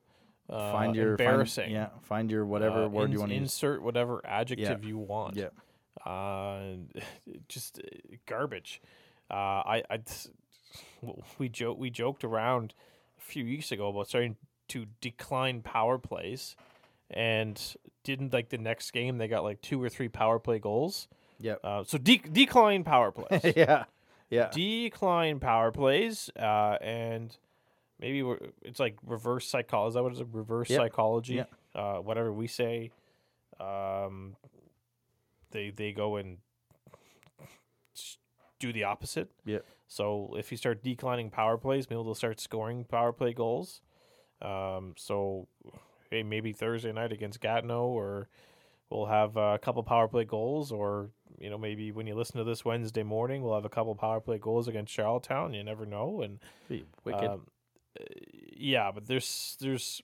[0.50, 1.72] Uh, find your find- embarrassing.
[1.72, 3.44] yeah, find your whatever Uh, word you want to use.
[3.44, 5.36] insert whatever adjective you want.
[5.36, 5.50] Yeah,
[6.12, 6.74] uh,
[7.48, 8.82] just uh, garbage.
[9.30, 10.00] Uh, I, I,
[11.38, 12.74] we joke, we joked around
[13.20, 14.38] a few weeks ago about starting
[14.70, 16.56] to decline power plays,
[17.12, 21.08] and didn't like the next game they got like two or three power play goals.
[21.40, 23.86] yeah, Uh, so de- decline power plays, yeah,
[24.30, 24.50] yeah.
[24.54, 27.36] decline power plays, uh, and
[28.00, 29.90] maybe we're, it's like reverse psychology.
[29.90, 30.80] Is that what it's Reverse Yep.
[30.80, 31.36] psychology.
[31.36, 31.52] Yep.
[31.76, 32.92] Uh, whatever we say,
[33.60, 34.36] um,
[35.52, 36.38] they they go and
[38.60, 39.30] do the opposite.
[39.46, 39.60] Yeah.
[39.88, 43.82] So if you start declining power plays, maybe they'll start scoring power play goals.
[44.42, 45.48] Um, so
[46.12, 48.28] maybe Thursday night against Gatineau, or
[48.90, 52.44] we'll have a couple power play goals, or you know maybe when you listen to
[52.44, 55.54] this Wednesday morning, we'll have a couple power play goals against Charlottetown.
[55.54, 57.24] You never know, and Be wicked.
[57.30, 57.48] um,
[58.00, 58.04] uh,
[58.56, 60.02] yeah, but there's there's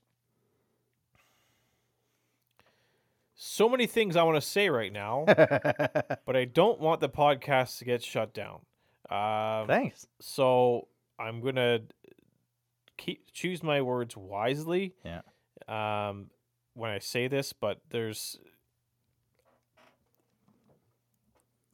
[3.36, 7.80] so many things I want to say right now, but I don't want the podcast
[7.80, 8.62] to get shut down.
[9.10, 10.08] Um, Thanks.
[10.20, 10.88] so
[11.20, 11.82] I'm gonna
[12.98, 14.96] keep choose my words wisely.
[15.04, 15.22] Yeah.
[15.68, 16.30] Um,
[16.74, 18.38] when I say this, but there's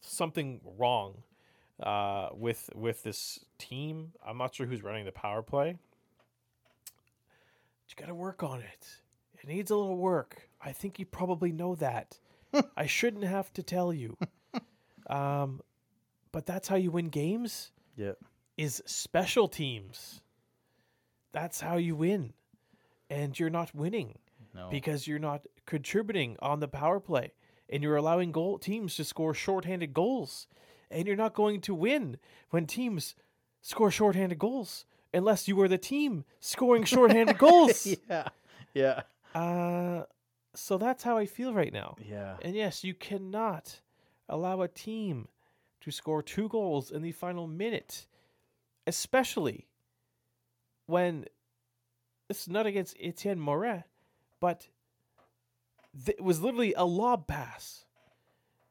[0.02, 1.24] something wrong
[1.82, 4.12] uh, with with this team.
[4.26, 5.78] I'm not sure who's running the power play.
[6.86, 8.88] But you got to work on it.
[9.41, 10.50] It needs a little work.
[10.62, 12.20] I think you probably know that.
[12.78, 14.17] I shouldn't have to tell you.
[15.10, 15.62] Um,
[16.32, 18.13] but that's how you win games Yeah.
[18.58, 20.22] is special teams.
[21.34, 22.32] That's how you win.
[23.12, 24.17] And you're not winning
[24.56, 24.69] No.
[24.71, 27.34] because you're not contributing on the power play
[27.69, 30.47] and you're allowing goal teams to score shorthanded goals.
[30.89, 32.17] And you're not going to win
[32.50, 33.15] when teams
[33.62, 37.86] score shorthanded goals unless you are the team scoring shorthanded goals.
[38.10, 38.28] yeah.
[38.74, 39.02] Yeah.
[39.36, 40.04] Uh
[40.54, 41.95] so that's how I feel right now.
[42.06, 42.36] Yeah.
[42.41, 43.80] And yes, you cannot
[44.28, 45.28] allow a team
[45.82, 48.06] to score two goals in the final minute,
[48.86, 49.67] especially
[50.88, 51.26] when
[52.32, 53.84] this is not against Etienne Morin,
[54.39, 54.67] but
[56.06, 57.84] th- it was literally a lob pass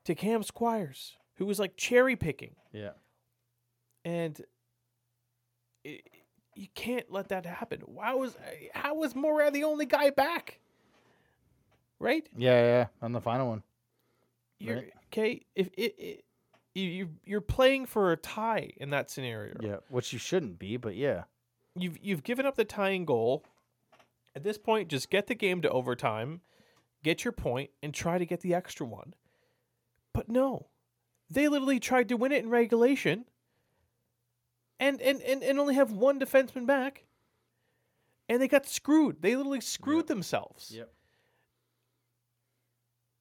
[0.05, 2.55] to Cam Squires, who was like cherry picking.
[2.73, 2.93] Yeah.
[4.05, 4.41] And
[5.85, 6.01] it,
[6.55, 7.81] you can't let that happen.
[7.85, 8.37] Why was
[8.73, 10.59] how was Morin the only guy back?
[11.99, 12.27] Right?
[12.37, 12.61] Yeah.
[12.63, 12.87] Yeah.
[13.03, 13.63] On the final one.
[14.59, 14.93] You're Right.
[15.13, 15.43] okay.
[15.55, 16.25] If it, it
[16.75, 19.77] you you- you're playing for a tie in that scenario, Yeah.
[19.91, 21.25] Which you shouldn't be, but yeah.
[21.77, 23.45] You've you've given up the tying goal.
[24.35, 26.41] At this point, just get the game to overtime,
[27.03, 29.15] get your point, and try to get the extra one.
[30.13, 30.69] But no,
[31.29, 33.25] they literally tried to win it in regulation,
[34.79, 37.05] and and and, and only have one defenseman back,
[38.29, 39.21] and they got screwed.
[39.21, 40.73] They literally screwed themselves.
[40.75, 40.93] Yep.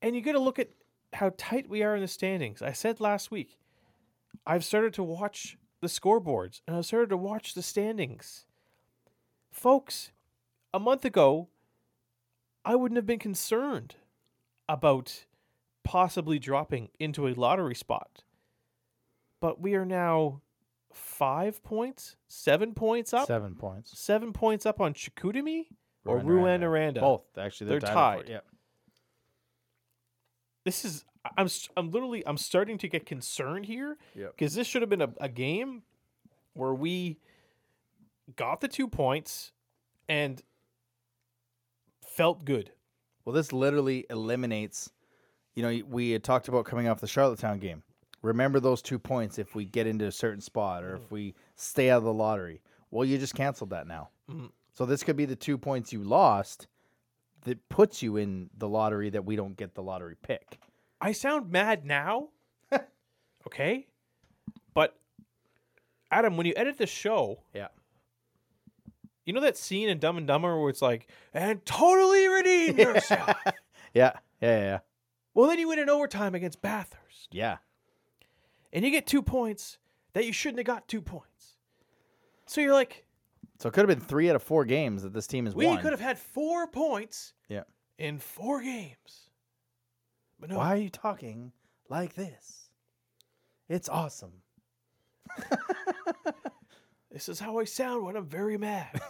[0.01, 0.69] And you got to look at
[1.13, 2.62] how tight we are in the standings.
[2.62, 3.57] I said last week,
[4.45, 8.45] I've started to watch the scoreboards and I've started to watch the standings.
[9.51, 10.11] Folks,
[10.73, 11.47] a month ago,
[12.65, 13.95] I wouldn't have been concerned
[14.67, 15.25] about
[15.83, 18.23] possibly dropping into a lottery spot.
[19.41, 20.41] But we are now
[20.93, 23.97] five points, seven points up, Seven points.
[23.97, 25.67] seven points up on Chicoutimi
[26.05, 26.99] or Rouyn-Noranda.
[26.99, 27.67] Both actually.
[27.69, 28.17] They're, They're tied.
[28.25, 28.29] tied.
[28.29, 28.45] Yep.
[30.65, 31.05] this is
[31.38, 34.34] I'm I'm literally I'm starting to get concerned here Yep.
[34.38, 35.84] because this should have been a, a game
[36.53, 37.19] where we
[38.36, 39.51] got the two points
[40.08, 40.41] and
[42.05, 42.71] felt good.
[43.25, 44.91] Well, this literally eliminates.
[45.55, 47.84] You know, we had talked about coming off the Charlottetown game.
[48.21, 51.89] Remember those two points if we get into a certain spot or if we stay
[51.89, 52.62] out of the lottery.
[52.91, 54.10] Well, you just canceled that now.
[54.29, 54.51] Mhm.
[54.73, 56.67] So this could be the two points you lost
[57.41, 60.60] that puts you in the lottery that we don't get the lottery pick.
[61.01, 62.29] I sound mad now,
[63.47, 63.88] okay,
[64.73, 64.97] but
[66.12, 67.67] Adam, when you edit the show, Yeah.
[69.25, 73.38] you know that scene in Dumb and Dumber where it's like, "and totally redeem yourself."
[73.93, 74.13] Yeah.
[74.41, 74.59] Yeah.
[74.59, 74.79] Yeah.
[75.33, 77.29] well, then you win in overtime against Bathurst.
[77.31, 77.57] Yeah.
[78.73, 79.77] and you get two points
[80.13, 81.57] that you shouldn't have got two points.
[82.45, 83.05] So you're like,
[83.59, 85.65] So it could have been three out of four games that this team has we
[85.67, 85.77] won.
[85.81, 87.63] could have had four points Yeah.
[87.99, 89.28] in four games.
[90.39, 91.52] But no, Why are you talking
[91.89, 92.69] like this?
[93.67, 94.32] It's awesome.
[97.12, 99.02] this is how I sound when I'm very mad.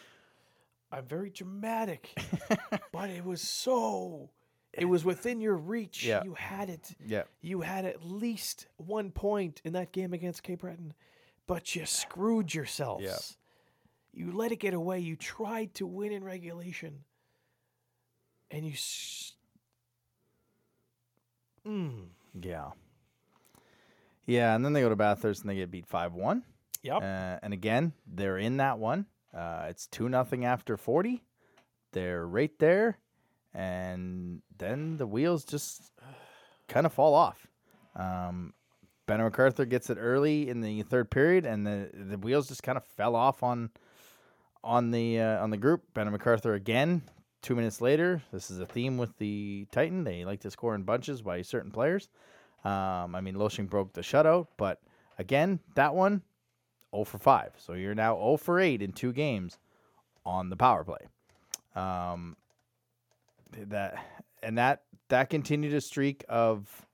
[0.92, 2.10] I'm very dramatic,
[2.92, 4.30] but it was so.
[4.72, 6.04] It was within your reach.
[6.04, 6.22] Yeah.
[6.24, 6.94] You had it.
[7.04, 7.22] Yeah.
[7.40, 10.94] You had at least one point in that game against Cape Breton,
[11.46, 13.36] but you screwed yourselves.
[14.12, 14.98] You let it get away.
[15.00, 17.04] You tried to win in regulation,
[18.50, 18.72] and you.
[18.72, 19.34] S-
[21.68, 22.06] mm.
[22.40, 22.70] Yeah.
[24.26, 26.42] Yeah, and then they go to Bathurst and they get beat five one.
[26.82, 26.98] Yep.
[26.98, 29.06] Uh, and again, they're in that one.
[29.34, 31.22] Uh, it's two nothing after forty.
[31.92, 32.98] They're right there,
[33.54, 35.92] and then the wheels just
[36.68, 37.46] kind of fall off.
[37.96, 38.52] Um,
[39.06, 42.76] Ben MacArthur gets it early in the third period, and the the wheels just kind
[42.76, 43.70] of fell off on
[44.62, 45.82] on the uh, on the group.
[45.94, 47.02] Ben MacArthur again
[47.42, 50.04] two minutes later, this is a theme with the Titan.
[50.04, 52.08] They like to score in bunches by certain players.
[52.64, 54.80] Um, I mean, Loshing broke the shutout, but
[55.18, 56.22] again, that one,
[56.92, 57.52] 0 for 5.
[57.56, 59.58] So you're now 0 for 8 in two games
[60.24, 61.06] on the power play.
[61.74, 62.36] Um,
[63.52, 64.04] that
[64.42, 66.86] and that that continued a streak of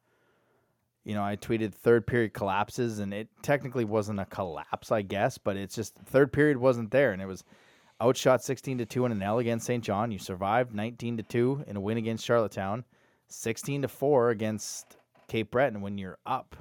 [1.05, 5.37] you know, I tweeted third period collapses, and it technically wasn't a collapse, I guess,
[5.37, 7.45] but it's just third period wasn't there, and it was
[8.05, 9.83] outshot sixteen to two in an L against St.
[9.83, 10.11] John.
[10.11, 12.85] You survived nineteen to two in a win against Charlottetown,
[13.29, 15.81] sixteen to four against Cape Breton.
[15.81, 16.55] When you're up,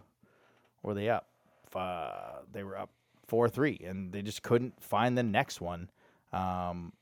[0.81, 1.27] were they up?
[1.75, 2.89] Uh, they were up
[3.27, 5.89] four three, and they just couldn't find the next one.
[6.31, 6.93] Um,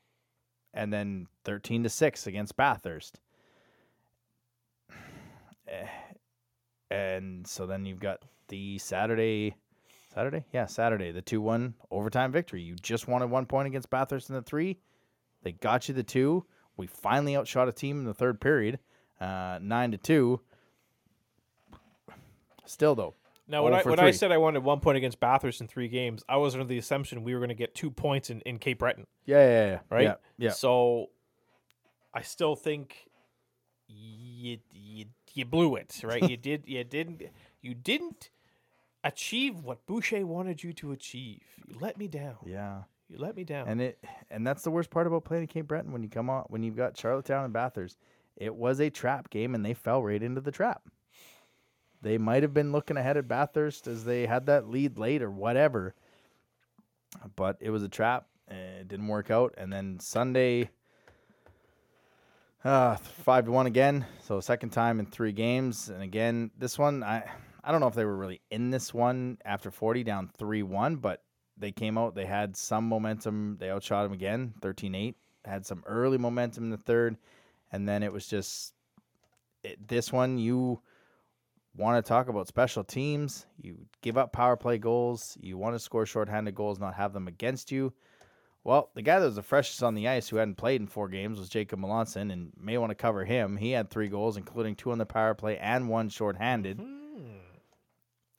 [0.73, 3.19] and then thirteen to six against Bathurst.
[5.67, 5.88] Eh,
[6.89, 9.56] and so then you've got the Saturday,
[10.13, 12.62] Saturday, yeah, Saturday, the two one overtime victory.
[12.62, 14.78] You just wanted one point against Bathurst in the three.
[15.43, 16.45] They got you the two.
[16.76, 18.80] We finally outshot a team in the third period,
[19.19, 20.41] uh, nine to two.
[22.65, 23.15] Still though,
[23.47, 25.88] Now, when Oh I when I said I wanted one point against Bathurst in three
[25.88, 28.60] games, I was under the assumption we were going to get two points in, in
[28.60, 30.04] Cape Breton, yeah, yeah, yeah, right?
[30.04, 30.52] yeah, yeah.
[30.52, 31.08] So,
[32.13, 33.10] I still think
[33.88, 36.21] you you, you blew it, right?
[36.30, 37.21] you did you didn't
[37.62, 38.30] you didn't
[39.04, 41.42] achieve what Boucher wanted you to achieve.
[41.68, 42.38] You let me down.
[42.46, 42.84] yeah.
[43.10, 43.68] You let me down.
[43.68, 46.30] And it and that's the worst part about playing at Cape Breton when you come
[46.30, 47.98] on when you've got Charlottetown and Bathurst.
[48.38, 50.84] It was a trap game and they fell right into the trap.
[52.02, 55.30] They might have been looking ahead at Bathurst as they had that lead late or
[55.30, 55.94] whatever.
[57.36, 58.28] But it was a trap.
[58.48, 59.54] and It didn't work out.
[59.58, 60.70] And then Sunday
[62.64, 64.06] uh five to one again.
[64.22, 65.90] So second time in three games.
[65.90, 67.30] And again, this one I
[67.63, 71.24] I don't know if they were really in this one after 40 down 3-1, but
[71.58, 73.58] they came out, they had some momentum.
[73.60, 75.15] They outshot them again, 13-8.
[75.45, 77.17] Had some early momentum in the third,
[77.71, 78.74] and then it was just
[79.63, 80.82] it, this one you
[81.76, 83.45] want to talk about special teams.
[83.60, 85.38] You give up power play goals.
[85.41, 87.93] You want to score shorthanded goals, not have them against you.
[88.63, 91.08] Well, the guy that was the freshest on the ice who hadn't played in four
[91.08, 93.58] games was Jacob Melanson, and may want to cover him.
[93.58, 96.80] He had three goals, including two on the power play and one shorthanded.
[96.80, 97.01] Hmm.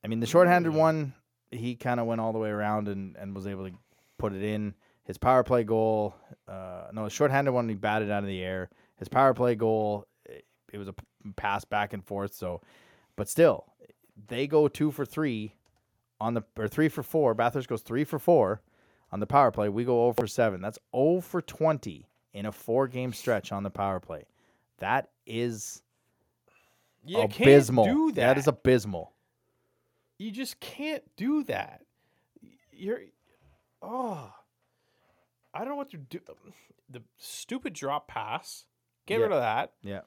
[0.04, 1.14] I mean, the shorthanded one,
[1.50, 3.74] he kind of went all the way around and, and was able to
[4.18, 4.74] put it in.
[5.04, 6.14] His power play goal,
[6.48, 8.70] uh, no, the shorthanded one, he batted out of the air.
[8.96, 10.94] His power play goal, it, it was a
[11.36, 12.34] pass back and forth.
[12.34, 12.60] So,
[13.16, 13.64] but still,
[14.28, 15.54] they go two for three
[16.20, 17.34] on the, or three for four.
[17.34, 18.62] Bathurst goes three for four
[19.10, 19.68] on the power play.
[19.68, 20.60] We go 0 for seven.
[20.60, 24.24] That's 0 for 20 in a four game stretch on the power play.
[24.78, 25.82] That is
[27.04, 27.84] You abysmal.
[28.12, 28.14] that.
[28.14, 29.12] That is abysmal.
[30.18, 31.82] You just can't do that.
[32.72, 33.00] You're
[33.82, 34.32] oh,
[35.54, 36.20] I don't know what to do.
[36.88, 38.64] The stupid drop pass.
[39.06, 39.24] Get Yeah.
[39.24, 39.72] rid of that.
[39.82, 40.00] Yeah.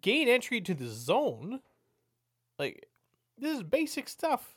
[0.00, 1.60] Gain entry to the zone.
[2.58, 2.88] Like
[3.38, 4.56] this is basic stuff.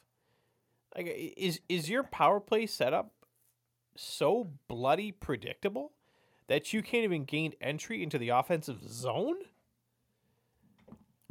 [0.96, 3.12] Like is is your power play setup
[3.96, 5.92] so bloody predictable
[6.48, 9.36] that you can't even gain entry into the offensive zone?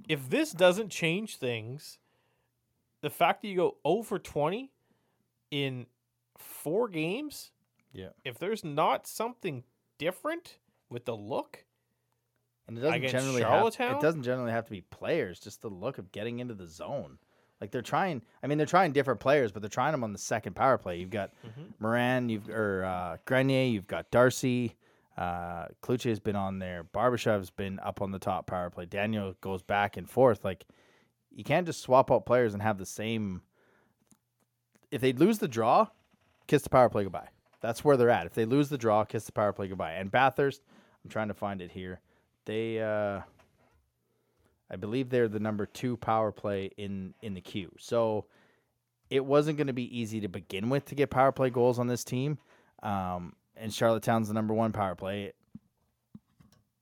[0.08, 1.98] If this doesn't change things,
[3.00, 4.70] the fact that you go over 20
[5.50, 5.86] in
[6.38, 7.50] four games,
[7.92, 8.10] Yeah.
[8.24, 9.64] if there's not something
[9.98, 10.58] different
[10.88, 11.64] with the look,
[12.68, 15.98] And it doesn't generally have, it doesn't generally have to be players, just the look
[15.98, 17.18] of getting into the zone.
[17.60, 20.18] Like they're trying I mean they're trying different players, but they're trying them on the
[20.18, 20.98] second power play.
[20.98, 21.32] You've got
[21.78, 24.76] Morin, you've or uh, Grenier, you've got Darcy,
[25.18, 28.86] uh Kluche's been on there, Barbashev's been up on the top power play.
[28.86, 30.44] Daniel goes back and forth.
[30.44, 30.64] Like
[31.32, 33.42] you can't just swap out players and have the same
[34.90, 35.86] if they lose the draw,
[36.46, 37.28] kiss the power play goodbye.
[37.60, 38.26] That's where they're at.
[38.26, 39.92] If they lose the draw, kiss the power play goodbye.
[39.92, 40.62] And Bathurst,
[41.04, 42.00] I'm trying to find it here.
[42.46, 43.20] They, uh,
[44.70, 47.72] I believe they're the number two power play in in the queue.
[47.78, 48.26] So
[49.10, 51.86] it wasn't going to be easy to begin with to get power play goals on
[51.86, 52.38] this team.
[52.82, 55.32] Um, and Charlottetown's the number one power play,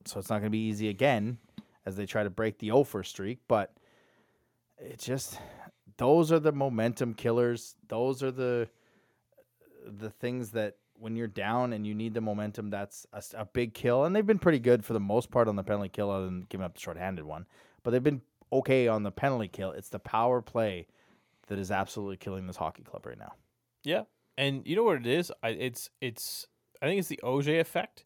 [0.05, 1.39] so it's not going to be easy again
[1.85, 3.39] as they try to break the over streak.
[3.49, 3.73] But
[4.79, 5.39] it just
[5.97, 7.75] those are the momentum killers.
[7.87, 8.69] Those are the
[9.85, 14.03] the things that when you're down and you need the momentum, that's a big kill.
[14.03, 16.45] And they've been pretty good for the most part on the penalty kill, other than
[16.49, 17.45] giving up the shorthanded one.
[17.83, 18.21] But they've been
[18.51, 19.71] okay on the penalty kill.
[19.71, 20.87] It's the power play
[21.47, 23.33] that is absolutely killing this hockey club right now.
[23.83, 24.03] Yeah,
[24.37, 25.31] and you know what it is?
[25.41, 26.45] I, it's it's
[26.81, 28.05] I think it's the OJ effect,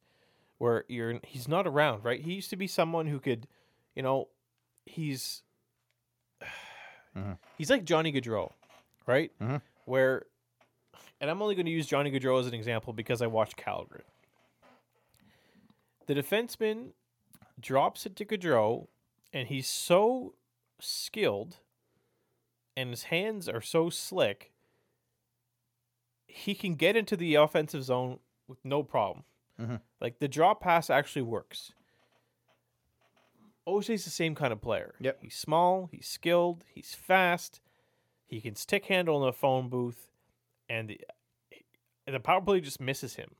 [0.59, 2.21] where you're he's not around, right?
[2.21, 3.47] He used to be someone who could,
[3.95, 4.29] you know,
[4.85, 5.41] he's
[7.15, 7.37] Mhm.
[7.57, 8.51] he's like Johnny Gaudreau,
[9.05, 9.31] right?
[9.39, 9.61] Mhm.
[9.85, 10.25] Where,
[11.21, 14.03] and I'm only going to use Johnny Gaudreau as an example because I watched Calgary.
[16.05, 16.91] the defenseman
[17.59, 18.87] drops it to Gaudreau,
[19.31, 20.35] and he's so
[20.79, 21.59] skilled,
[22.75, 24.51] and his hands are so slick.
[26.27, 29.23] He can get into the offensive zone with no problem.
[29.59, 29.81] Mhm.
[30.01, 31.71] Like the drop pass actually works.
[33.67, 34.95] OJ's the same kind of player.
[34.99, 35.19] Yep.
[35.21, 37.61] He's small, he's skilled, he's fast,
[38.25, 40.09] he can stick handle in the phone booth,
[40.69, 41.01] and the,
[42.07, 43.31] the power play just misses him.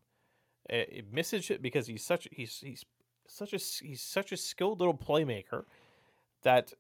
[0.70, 2.86] It, it misses it because he's such he's he's
[3.28, 5.66] such a he's such a skilled little playmaker
[6.44, 6.74] that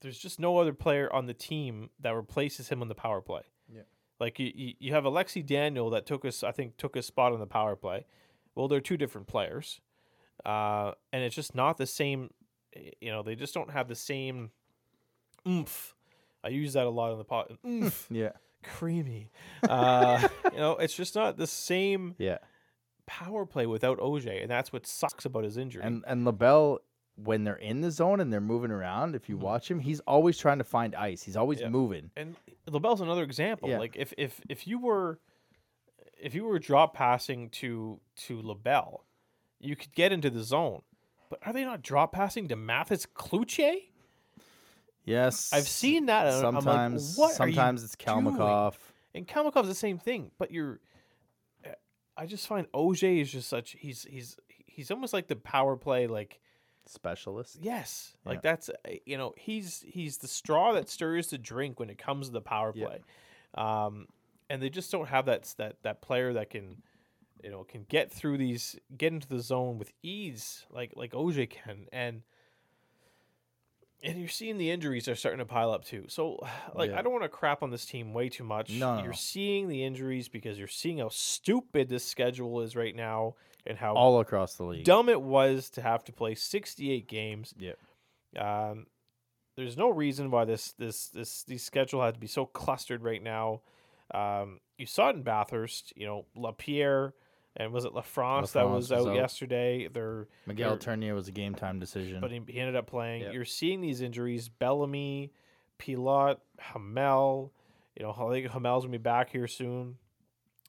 [0.00, 3.42] there's just no other player on the team that replaces him on the power play.
[3.72, 3.82] Yeah.
[4.20, 7.32] Like you, you, you have Alexi Daniel that took us I think took a spot
[7.32, 8.06] on the power play.
[8.54, 9.80] Well, they're two different players.
[10.44, 12.30] Uh, and it's just not the same
[13.00, 14.50] you know, they just don't have the same
[15.46, 15.94] oomph.
[16.44, 17.50] I use that a lot in the pot.
[17.66, 18.32] Oomph, Yeah.
[18.62, 19.30] creamy.
[19.68, 22.38] Uh, you know, it's just not the same Yeah.
[23.06, 25.82] power play without OJ, and that's what sucks about his injury.
[25.82, 26.78] And and LaBelle,
[27.16, 29.40] when they're in the zone and they're moving around, if you Mhm.
[29.40, 31.22] watch him, he's always trying to find ice.
[31.22, 31.68] He's always Yeah.
[31.70, 32.10] moving.
[32.16, 32.36] and
[32.68, 33.68] LaBelle's another example.
[33.68, 33.78] Yeah.
[33.78, 35.18] Like if if if you were
[36.20, 39.04] if you were drop passing to to LaBelle,
[39.60, 40.82] you could get into the zone.
[41.30, 43.82] But are they not drop passing to Mathis Kluche?
[45.04, 45.50] Yes.
[45.52, 46.26] I've seen that.
[46.26, 47.96] I'm like, Sometimes, what are you sometimes it's?
[47.96, 48.74] Kalmakov.
[49.14, 50.80] And Kalmakov's the same thing, but you're.
[52.16, 53.76] I just find OJ is just such.
[53.78, 54.36] He's he's
[54.66, 56.40] he's almost like the power play like.
[56.86, 57.58] specialist.
[57.60, 58.40] Yes, like Yeah.
[58.50, 62.26] that's uh, you know he's he's the straw that stirs the drink when it comes
[62.28, 62.86] to the power Yeah.
[62.86, 63.00] play,
[63.54, 64.08] um,
[64.50, 66.82] and they just don't have that that that player that can,
[67.42, 71.50] you know, can get through these get into the zone with ease like like OJ
[71.50, 72.22] can, and
[74.02, 76.04] and you're seeing the injuries are starting to pile up too.
[76.08, 76.38] So
[76.74, 76.98] like Yeah.
[76.98, 78.70] I don't want to crap on this team way too much.
[78.70, 83.34] No, you're seeing the injuries because you're seeing how stupid this schedule is right now
[83.66, 84.84] and how All across the league.
[84.84, 87.54] dumb it was to have to play 68 games.
[87.58, 87.72] Yeah.
[88.38, 88.86] Um,
[89.56, 93.22] there's no reason why this this this these schedule had to be so clustered right
[93.22, 93.62] now.
[94.14, 95.92] Um, you saw it in Bathurst.
[95.96, 97.14] You know, Lapierre
[97.58, 99.14] and was it Lafrance that Lafrance was, was out, out.
[99.16, 99.88] yesterday?
[99.92, 102.20] They're Miguel They're- Tourigny was a game time decision.
[102.20, 103.22] but he, he ended up playing.
[103.22, 103.32] Yep.
[103.34, 105.32] You're seeing these injuries: Bellamy,
[105.78, 107.52] Pilot, Hamel.
[107.96, 109.96] You know, I think Hamel's gonna be back here soon.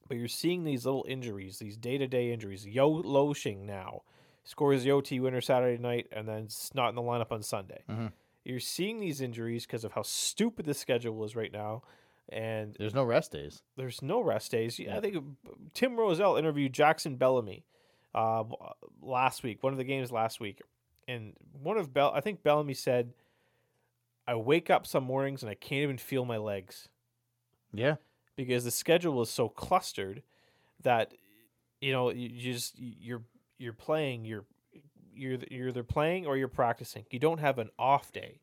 [0.07, 2.65] But you're seeing these little injuries, these day to day injuries.
[2.65, 4.01] Yo Loshing now
[4.43, 7.83] scores the OT winner Saturday night, and then it's not in the lineup on Sunday.
[7.87, 8.11] Mhm.
[8.43, 11.83] You're seeing these injuries because of how stupid the schedule is right now,
[12.31, 13.61] and There's no rest days.
[13.77, 14.77] there's no rest days.
[14.79, 14.97] Yeah.
[14.97, 15.21] I think uh,
[15.73, 17.65] Tim Roselle interviewed Jackson Bellamy
[18.15, 18.43] uh,
[19.01, 20.61] last week, one of the games last week,
[21.07, 23.13] and one of Bell, I think Bellamy said,
[24.27, 26.89] "I wake up some mornings and I can't even feel my legs
[27.73, 27.95] Yeah.
[28.35, 30.23] because the schedule is so clustered
[30.81, 31.13] that
[31.81, 33.23] you know you you just you're
[33.57, 34.45] you're playing you're
[35.13, 37.05] you're you're either playing or you're practicing.
[37.11, 38.39] You don't have an off day.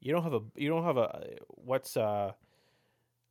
[0.00, 2.32] You don't have a you don't have a what's uh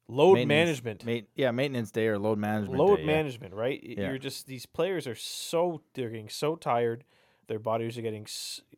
[0.07, 2.79] load management Ma- yeah, maintenance day or load management.
[2.79, 3.07] load day, yeah.
[3.07, 3.81] management, right?
[3.81, 4.09] Yeah.
[4.09, 7.03] You're just these players are so they're getting so tired,
[7.47, 8.27] their bodies are getting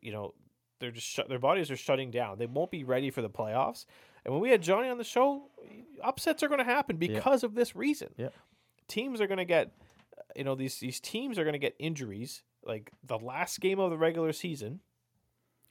[0.02, 0.34] you know
[0.80, 2.38] they're just shut, their bodies are shutting down.
[2.38, 3.86] They won't be ready for the playoffs.
[4.24, 5.50] And when we had Johnny on the show,
[6.04, 8.10] upsets are going to happen because of this reason.
[8.18, 8.30] Yeah.
[8.88, 9.72] Teams are going to get
[10.36, 13.92] you know these these teams are going to get injuries like the last game of
[13.92, 14.82] the regular season.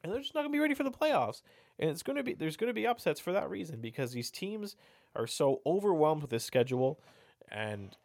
[0.02, 1.40] And they're just not going to be ready for the playoffs.
[1.78, 4.30] And it's going to be there's going to be upsets for that reason because these
[4.30, 4.76] teams
[5.14, 7.00] are so overwhelmed with this schedule
[7.48, 7.96] and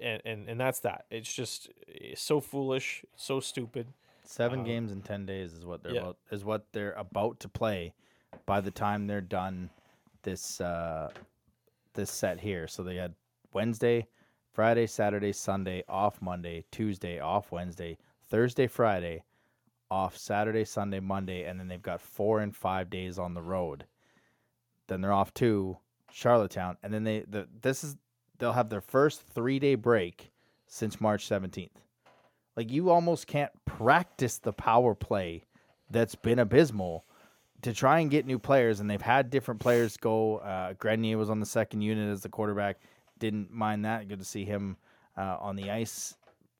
[0.00, 1.04] and and, and that's that.
[1.10, 3.88] It's just it's so foolish, so stupid.
[4.24, 6.00] Seven Um, games in ten days is what they're yeah.
[6.00, 7.94] about, is what they're about to play
[8.46, 9.70] by the time they're done
[10.22, 11.10] this uh,
[11.94, 12.66] this set here.
[12.66, 13.14] So they had
[13.52, 14.06] Wednesday,
[14.52, 17.98] Friday, Saturday, Sunday off Monday, Tuesday off Wednesday,
[18.28, 19.24] Thursday, Friday
[19.90, 23.86] off Saturday, Sunday, Monday, and then they've got four and five days on the road.
[24.86, 25.78] Then they're off to
[26.12, 27.96] Charlottetown, and then they the this is
[28.38, 30.32] they'll have their first three day break
[30.66, 31.82] since March seventeenth.
[32.56, 35.44] Like you almost can't practice the power play
[35.90, 37.04] that's been abysmal
[37.62, 38.80] to try and get new players.
[38.80, 40.38] And they've had different players go.
[40.38, 42.78] Uh, Grenier was on the second unit as the quarterback.
[43.18, 44.08] Didn't mind that.
[44.08, 44.76] Good to see him
[45.16, 46.14] uh, on the ice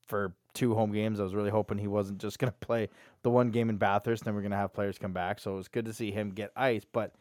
[0.07, 1.19] for two home games.
[1.19, 2.89] I was really hoping he wasn't just going to play
[3.23, 4.23] the one game in Bathurst.
[4.23, 5.39] Then we're going to have players come back.
[5.39, 6.85] So it was good to see him get ice.
[6.91, 7.15] But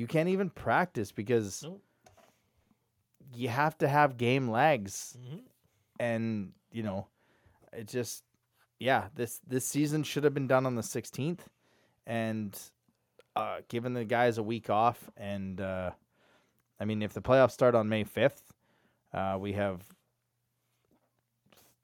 [0.00, 1.82] you can't even practice because Nope.
[3.34, 5.40] you have to have game legs Mhm.
[5.98, 7.06] and you know
[7.72, 8.24] it just
[8.78, 11.40] yeah this this season should have been done on the 16th
[12.06, 12.58] and
[13.36, 15.90] uh given the guys a week off and uh
[16.80, 18.40] i mean if the playoffs start on may 5th
[19.12, 19.82] uh we have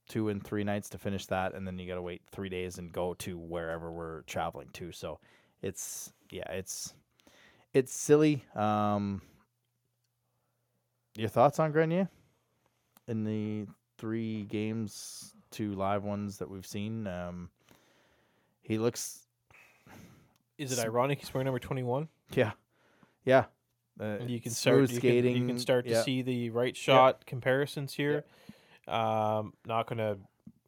[0.09, 2.79] two and three nights to finish that, and then you got to wait three days
[2.79, 4.93] and go to wherever we're traveling to.
[4.93, 5.19] So
[5.63, 6.95] it's yeah, it's
[7.77, 8.43] it's silly.
[8.55, 9.21] Um,
[11.15, 12.09] your thoughts on Grenier
[13.07, 13.67] in the
[13.99, 17.07] three games, two live ones that we've seen?
[17.07, 17.51] Um,
[18.63, 19.27] he looks
[20.57, 22.09] Is it ironic he's wearing number twenty one?
[22.33, 22.53] yeah,
[23.25, 23.45] yeah.
[24.01, 25.35] Uh, you can start you skating.
[25.35, 26.03] Can, you can start to yeah.
[26.03, 28.25] see the right shot comparisons here.
[28.89, 29.87] Um, not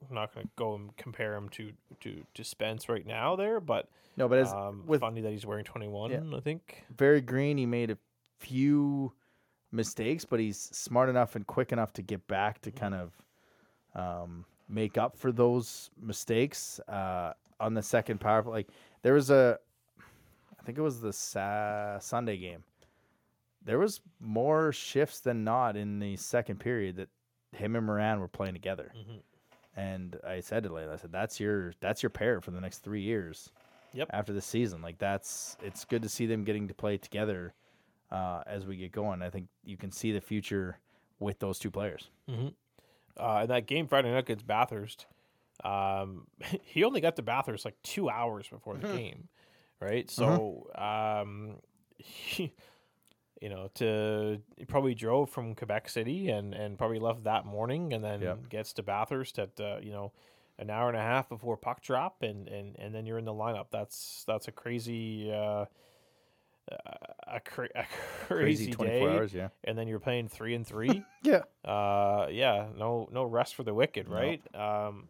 [0.01, 3.88] gonna not gonna go and compare him to to to Spence right now there, but
[4.16, 6.34] No, but as um, with funny that he's wearing twenty one.
[6.34, 6.84] I think.
[6.96, 7.59] very green.
[7.59, 7.99] He made a
[8.38, 9.12] few
[9.72, 13.12] mistakes, but he's smart enough and quick enough to get back to kind of
[13.94, 18.53] um, make up for those mistakes uh, on the second power play.
[18.53, 18.68] Like
[19.03, 19.59] there was a,
[20.59, 22.62] I think it was the sa- Sunday game.
[23.64, 27.09] There was more shifts than not in the second period that
[27.53, 28.92] him and Morin were playing together.
[28.96, 29.20] Mhm.
[29.79, 32.79] And I said to Layla, I said, "That's your that's your pair for the next
[32.79, 33.53] three years."
[33.93, 34.11] Yep.
[34.12, 37.55] After the season, like that's it's good to see them getting to play together
[38.11, 39.22] uh, as we get going.
[39.22, 40.79] I think you can see the future
[41.20, 42.11] with those two players.
[42.29, 42.49] Mm-hmm.
[43.18, 45.07] Uh, and that game Friday night against Bathurst,
[45.62, 46.26] um,
[46.64, 49.29] he only got to Bathurst like two hours before the game,
[49.81, 50.11] right?
[50.11, 51.57] So, um,
[51.99, 52.53] he,
[53.41, 58.03] you know, to probably drove from Quebec City and and probably left that morning, and
[58.05, 58.49] then Yep.
[58.49, 60.12] gets to Bathurst at uh, you know
[60.59, 63.32] an hour and a half before puck drop, and and and then you're in the
[63.34, 63.66] lineup.
[63.70, 65.32] That's that's a crazy.
[65.32, 65.66] Uh,
[67.26, 67.84] a, cra- a
[68.26, 69.49] crazy, twenty day, hours, yeah.
[69.64, 71.03] and then you're playing three and three.
[71.22, 71.43] Yeah.
[71.64, 74.41] Uh, yeah, no, no rest for the wicked, right?
[74.55, 75.09] Um,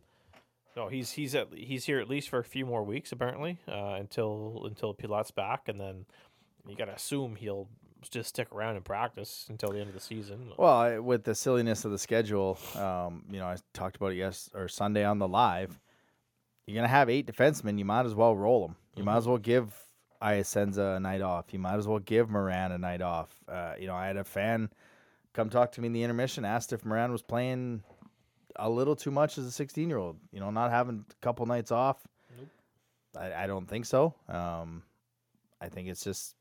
[0.76, 3.94] no, he's he's at he's here at least for a few more weeks apparently, uh,
[3.98, 6.06] until until Pilat's back, and then
[6.66, 7.68] you gotta assume he'll
[8.02, 10.52] just stick around and practice until the end of the season.
[10.56, 14.16] Well, I, with the silliness of the schedule, um, you know, I talked about it
[14.16, 15.78] yes or Sunday on the live.
[16.66, 17.78] You're gonna have eight defensemen.
[17.78, 18.76] You might as well roll them.
[18.94, 19.72] You might as well give
[20.20, 21.52] Iasenza a night off.
[21.52, 23.30] You might as well give Morin a night off.
[23.48, 24.70] Uh, you know, I had a fan
[25.32, 27.82] come talk to me in the intermission, asked if Morin was playing
[28.56, 30.16] a little too much as a 16 year old.
[30.32, 32.06] You know, not having a couple nights off.
[32.36, 32.48] Nope.
[33.16, 34.14] I, I don't think so.
[34.28, 34.82] Um,
[35.60, 36.34] I think it's just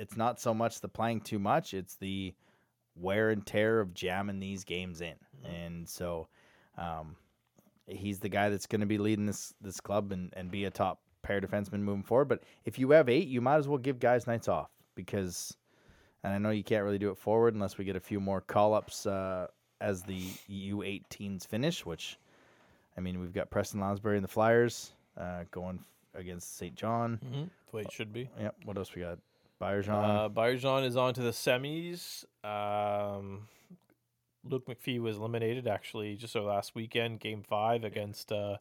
[0.00, 2.34] it's not so much the playing too much; it's the
[2.96, 5.14] wear and tear of jamming these games in.
[5.44, 6.28] And so,
[6.78, 7.16] um,
[7.86, 10.70] he's the guy that's going to be leading this this club and, and be a
[10.70, 12.28] top pair defenseman moving forward.
[12.28, 15.56] But if you have eight, you might as well give guys nights off because,
[16.24, 18.40] and I know you can't really do it forward unless we get a few more
[18.40, 19.48] call ups uh,
[19.82, 21.84] as the U18s finish.
[21.84, 22.18] Which,
[22.96, 25.80] I mean, we've got Preston Lounsbury and the Flyers uh, going
[26.14, 26.74] against St.
[26.74, 27.20] John.
[27.24, 27.44] Mm-hmm.
[27.70, 28.30] The way it should be.
[28.40, 28.56] Yep.
[28.64, 29.18] What else we got?
[29.60, 30.36] Bayerjean.
[30.36, 32.24] Uh, is on to the semis.
[32.44, 33.48] Um,
[34.44, 38.56] Luke McPhee was eliminated actually just so last weekend, game five against uh,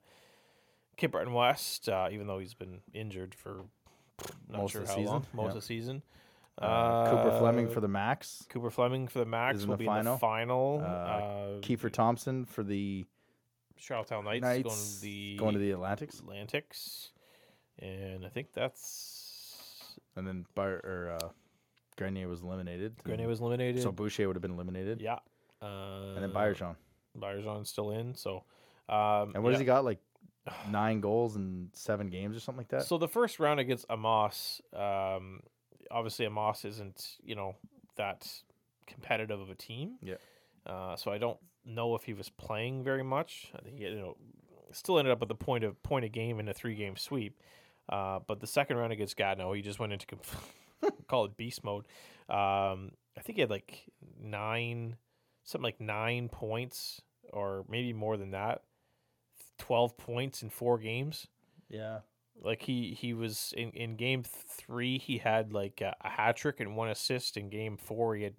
[0.97, 3.62] Cape Breton West, uh, even though he's been injured for
[4.50, 5.47] not Most sure of the how season, long, most yeah.
[5.50, 6.04] of the season.
[6.62, 8.45] Uh, Cooper Fleming Uh, for the Max.
[8.50, 10.14] Cooper Fleming for the Max in will the be in final.
[10.16, 10.82] the final.
[10.84, 13.06] Uh, Uh, Kiefer Thompson for the
[13.78, 14.64] Charlottetown Knights, Knights.
[14.66, 16.20] going to the going to the Atlantics.
[16.20, 17.12] Atlantics,
[17.82, 19.18] and I think that's
[20.16, 21.30] And then Bar or uh,
[21.97, 22.95] Grenier was eliminated.
[23.03, 23.82] Grenier was eliminated.
[23.82, 25.01] So Boucher would have been eliminated.
[25.01, 25.20] yeah,
[25.62, 26.76] uh, And then Bayerjean.
[27.18, 28.16] Bayerjean's still in.
[28.16, 28.43] So,
[28.88, 29.86] um, And what has he got?
[29.86, 29.99] Like
[30.72, 32.84] nine goals in seven games or something like that?
[32.84, 35.41] So the first round against Amos, um,
[35.91, 37.55] obviously Amos isn't you know
[37.95, 38.28] that
[38.88, 39.95] competitive of a team.
[40.01, 40.16] Yeah.
[40.66, 43.51] Uh, so I don't know if he was playing very much.
[43.57, 44.18] I think he, you know
[44.72, 47.39] still ended up at the point of point a game in a three game sweep.
[47.89, 50.05] Uh, but the second round against Gatineau, he just went into
[51.07, 51.85] call it beast mode.
[52.29, 53.85] Um, I think he had like
[54.21, 54.95] nine,
[55.43, 57.01] something like nine points,
[57.33, 58.61] or maybe more than that.
[59.57, 61.27] Twelve points in four games
[61.69, 61.99] yeah.
[62.41, 66.59] like he he was in, in game three he had like a, a hat trick
[66.59, 68.35] and one assist in game four he had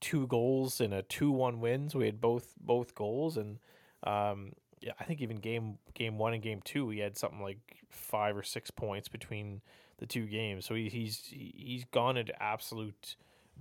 [0.00, 3.58] two goals and a 2-1 win so he had both both goals and
[4.04, 7.58] um yeah i think even game game one and game two he had something like
[7.90, 9.60] five or six points between
[9.98, 13.16] the two games so he, he's he- he's gone into absolute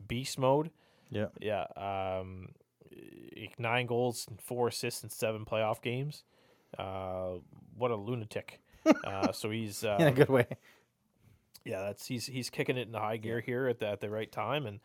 [0.07, 0.69] beast mode
[1.09, 1.27] Yeah.
[1.39, 2.49] yeah um
[2.91, 6.23] eh, nine goals and four assists in seven playoff games
[6.77, 7.35] uh
[7.77, 8.59] what a lunatic
[9.05, 10.45] uh, so he's uh, In a good way.
[11.63, 14.11] yeah, that's he's he's kicking it in the high gear here at the at the
[14.11, 14.79] right time, and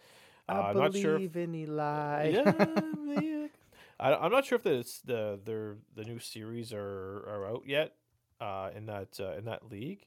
[0.49, 1.19] uh, I I'm not sure.
[1.19, 2.29] If, in Eli.
[2.31, 3.47] yeah.
[4.01, 7.93] I, I'm not sure if the the their the new series are are out yet
[8.41, 10.07] uh, in that uh, in that league.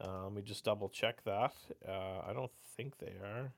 [0.00, 1.52] Uh, let me just double check that.
[1.86, 3.52] Uh, I don't think they are.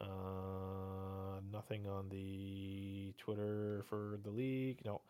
[0.00, 4.80] Uh, nothing on the Twitter for the league.
[4.84, 5.02] No.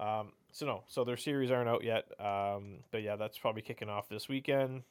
[0.00, 2.06] Um, so no, so their series aren't out yet.
[2.20, 4.82] Um, but yeah, that's probably kicking off this weekend.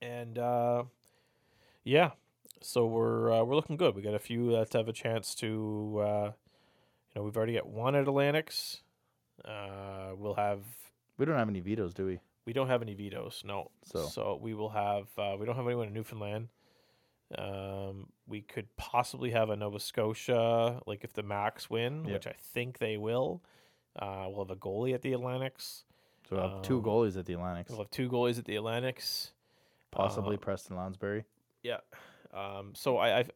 [0.00, 0.84] And uh,
[1.82, 2.10] yeah,
[2.60, 3.94] so we're we're looking good.
[3.94, 6.34] We got a few that have a chance to.
[7.14, 8.80] You know, we've already got one at Atlantics.
[9.44, 10.60] Uh, we'll have.
[11.18, 12.20] We don't have any Vitos, do we?
[12.46, 13.44] We don't have any Vitos.
[13.44, 13.70] No.
[13.84, 15.06] So- so we will have.
[15.18, 16.48] Uh, we don't have anyone in Newfoundland.
[17.38, 22.12] Um, we could possibly have a Nova Scotia, like if the Max win, Yep.
[22.12, 23.42] which I think they will.
[23.96, 25.84] Uh, we'll have a goalie at the Atlantics.
[26.28, 28.56] So we'll have two Um, goalies at the Atlantics, We'll have two goalies at the
[28.56, 29.32] Atlantics.
[29.90, 31.24] possibly uh, Preston Lounsbury.
[31.62, 31.80] Yeah.
[32.32, 33.26] Um, so I, I-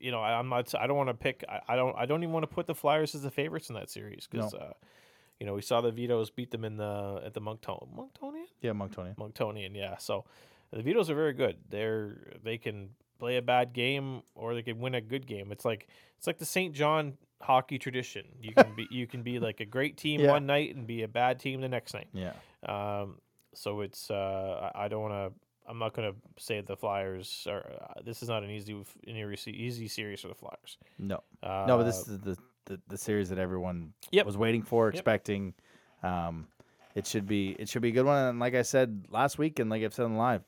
[0.00, 0.74] you know, I, I'm not.
[0.74, 1.44] I don't want to pick.
[1.48, 1.96] I, I don't.
[1.96, 4.54] I don't even want to put the Flyers as the favorites in that series because,
[4.54, 4.72] uh,
[5.40, 8.72] you know, we saw the Vito's beat them in the at the Moncton Monctonian Yeah,
[8.72, 9.16] Monktonian.
[9.16, 9.74] Monctonian.
[9.74, 9.96] Yeah.
[9.98, 10.24] So
[10.72, 11.56] the Vito's are very good.
[11.68, 15.50] They're they can play a bad game or they can win a good game.
[15.52, 15.88] It's like
[16.18, 16.74] it's like the St.
[16.74, 18.26] John hockey tradition.
[18.40, 20.30] You can be you can be like a great team Yeah.
[20.32, 22.08] one night and be a bad team the next night.
[22.12, 22.32] Yeah.
[22.66, 23.16] Um,
[23.54, 25.40] so it's uh, I I don't want to.
[25.68, 27.64] I'm not going to say the Flyers are.
[27.80, 28.72] Uh, this is not an easy,
[29.06, 30.78] an easy, series for the Flyers.
[30.98, 31.22] No.
[31.42, 32.36] Uh, No, but this is the,
[32.66, 34.26] the, the series that everyone Yep.
[34.26, 34.94] was waiting for, Yep.
[34.94, 35.54] expecting.
[36.02, 36.46] Um,
[36.94, 38.16] it should be it should be a good one.
[38.24, 40.44] And like I said last week, and like I've said on live,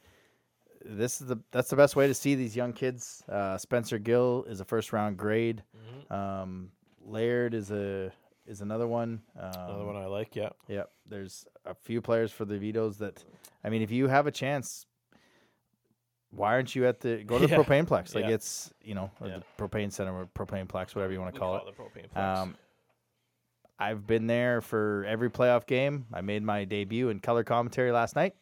[0.85, 3.23] this is the that's the best way to see these young kids.
[3.29, 5.63] Uh, Spencer Gill is a first round grade.
[6.11, 6.15] Mhm.
[6.15, 6.71] Um,
[7.05, 8.13] Laird is a
[8.47, 9.21] is another one.
[9.39, 10.35] Um, another one I like.
[10.37, 10.91] Yeah, Yep.
[11.07, 13.23] There's a few players for the Vitos that,
[13.63, 14.87] I mean, if you have a chance,
[16.31, 17.63] why aren't you at the go to the Yeah.
[17.63, 18.15] propane plex?
[18.15, 18.31] Like Yeah.
[18.35, 19.39] it's you know or Yeah.
[19.39, 21.63] the propane center or propane plex, whatever you want to call it.
[21.67, 22.17] the propane flex.
[22.39, 22.57] Um,
[23.79, 26.07] I've been there for every playoff game.
[26.13, 28.35] I made my debut in color commentary last night.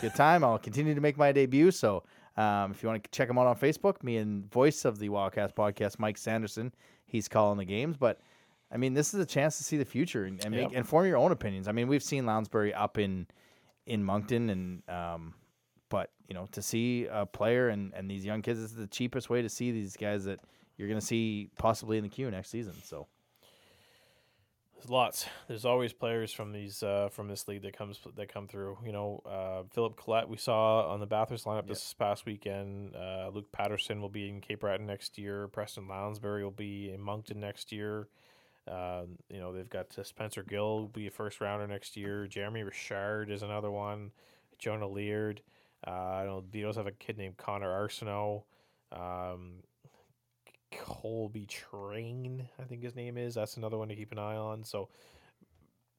[0.00, 0.44] Good time.
[0.44, 1.70] I'll continue to make my debut.
[1.70, 2.02] So
[2.36, 5.08] um, if you want to check them out on Facebook, me and voice of the
[5.08, 6.74] Wildcast podcast, Mike Sanderson,
[7.06, 7.96] he's calling the games.
[7.96, 8.20] But
[8.70, 10.72] I mean, this is a chance to see the future and, and make Yep.
[10.74, 11.66] and form your own opinions.
[11.68, 13.26] I mean, we've seen Lounsbury up in
[13.86, 15.34] in Moncton, and um,
[15.88, 18.86] but you know, to see a player and and these young kids, this is the
[18.86, 20.40] cheapest way to see these guys that
[20.76, 22.74] you're going to see possibly in the queue next season.
[22.82, 23.06] So.
[24.76, 25.26] There's lots.
[25.48, 28.76] There's always players from these uh, from this league that comes that come through.
[28.84, 32.94] You know, uh, Philip Collette we saw on the Bathurst lineup this past weekend.
[32.94, 35.48] Uh, Luke Patterson will be in Cape Breton next year.
[35.48, 38.08] Preston Lounsbury will be in Moncton next year.
[38.66, 42.26] Um, you know, they've got uh, Spencer Gill will be a first rounder next year.
[42.26, 44.10] Jeremy Richard is another one.
[44.58, 45.40] Jonah Leard.
[45.86, 48.44] Uh, I know the Beatles have a kid named Connor Arsenault.
[48.92, 49.62] Um,
[50.72, 53.34] Colby Train, I think his name is.
[53.34, 54.64] That's another one to keep an eye on.
[54.64, 54.88] So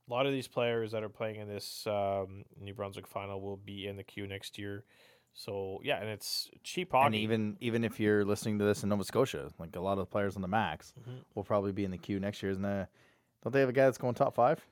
[0.10, 3.58] a lot of these players that are playing in this um, New Brunswick final will
[3.58, 4.84] be in the queue next year.
[5.34, 7.06] So yeah, and it's cheap hockey.
[7.08, 10.00] And even even if you're listening to this in Nova Scotia, like a lot of
[10.00, 11.20] the players on the max Mhm.
[11.36, 12.52] will probably be in the queue next year.
[12.52, 12.90] Isn't there?
[13.44, 14.66] Don't they have a guy that's going top five?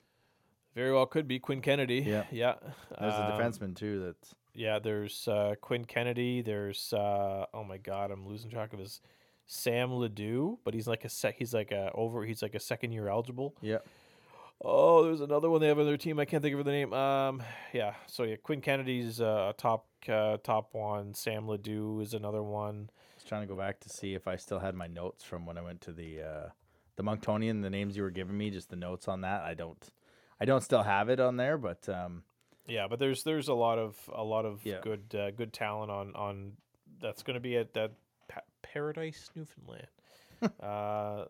[0.76, 2.00] very well could be Quinn Kennedy.
[2.00, 2.26] Yeah.
[2.32, 2.56] yeah.
[3.00, 4.00] There's a Um, defenseman too.
[4.06, 6.42] That's Yeah, there's uh, Quinn Kennedy.
[6.42, 9.02] There's uh, oh my god, I'm losing track of his
[9.46, 11.36] Sam Ledoux, but he's like a sec.
[11.38, 12.24] He's like a over.
[12.26, 13.56] He's like a second year eligible.
[13.62, 13.80] yeah.
[14.66, 16.20] Oh, there's another one they have on their team.
[16.20, 16.94] I can't think of the name.
[16.94, 17.44] Um,
[17.74, 17.96] yeah.
[18.08, 21.14] So yeah, Quinn Kennedy's uh, top uh, top one.
[21.14, 22.90] Sam Ledoux is another one.
[22.94, 25.46] I was trying to go back to see if I still had my notes from
[25.46, 26.50] when I went to the uh,
[26.96, 27.62] the Monctonian.
[27.62, 29.42] The names you were giving me, just the notes on that.
[29.42, 29.84] I don't.
[30.40, 32.24] I don't still have it on there, but um,
[32.68, 34.80] Yeah, but there's there's a lot of a lot of Yeah.
[34.82, 36.54] good uh, good talent on on
[37.02, 37.92] that's going to be at that
[38.28, 39.88] pa- Paradise Newfoundland.
[40.62, 41.26] uh,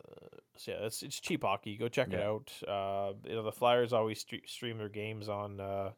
[0.56, 1.76] so yeah, it's it's cheap hockey.
[1.78, 2.52] Go check it out.
[2.68, 5.92] Uh, you know the Flyers always stre- stream their games on uh,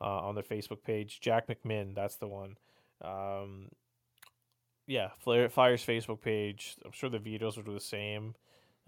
[0.00, 1.20] uh, on their Facebook page.
[1.20, 2.56] Jack McMinn, that's the one.
[3.02, 3.68] Um,
[4.86, 6.76] yeah, Flyer, Flyers Facebook page.
[6.84, 8.34] I'm sure the Vitos will do the same.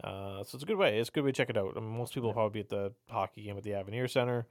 [0.03, 0.99] Uh, so it's a good way.
[0.99, 1.73] It's a good way to check it out.
[1.77, 4.47] I mean, most people will probably be at the hockey game at the Avenir Center,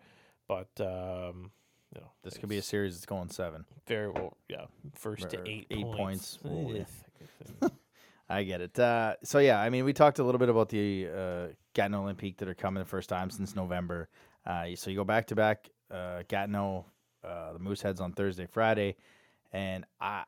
[0.48, 1.52] but um,
[1.93, 3.66] you know, this could be a series that's going seven.
[3.88, 4.38] very well.
[4.50, 6.39] Yeah, first to Or eight eight points.
[6.43, 6.84] yeah.
[8.30, 8.78] I get it.
[8.78, 12.38] Uh, so yeah, I mean, we talked a little bit about the uh, Gatineau Olympique
[12.38, 14.10] that are coming the first time since November.
[14.45, 16.86] Uh, so you go back to back uh, Gatineau,
[17.24, 18.98] uh, the Mooseheads on Thursday, Friday,
[19.54, 20.24] and I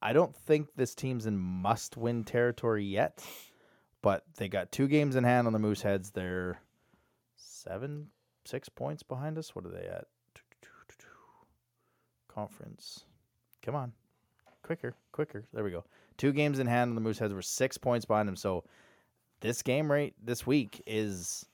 [0.00, 3.22] I don't think this team's in must win territory yet,
[4.00, 6.10] but they got two games in hand on the Mooseheads.
[6.12, 6.58] They're
[7.36, 8.08] seven,
[8.44, 9.54] six points behind us.
[9.54, 10.04] What are they at?
[12.28, 13.04] Conference.
[13.62, 13.92] Come on.
[14.62, 15.44] Quicker, quicker.
[15.52, 15.84] There we go.
[16.16, 17.32] Two games in hand on the Mooseheads.
[17.34, 18.36] We're six points behind them.
[18.36, 18.64] So
[19.40, 21.44] this game right this week is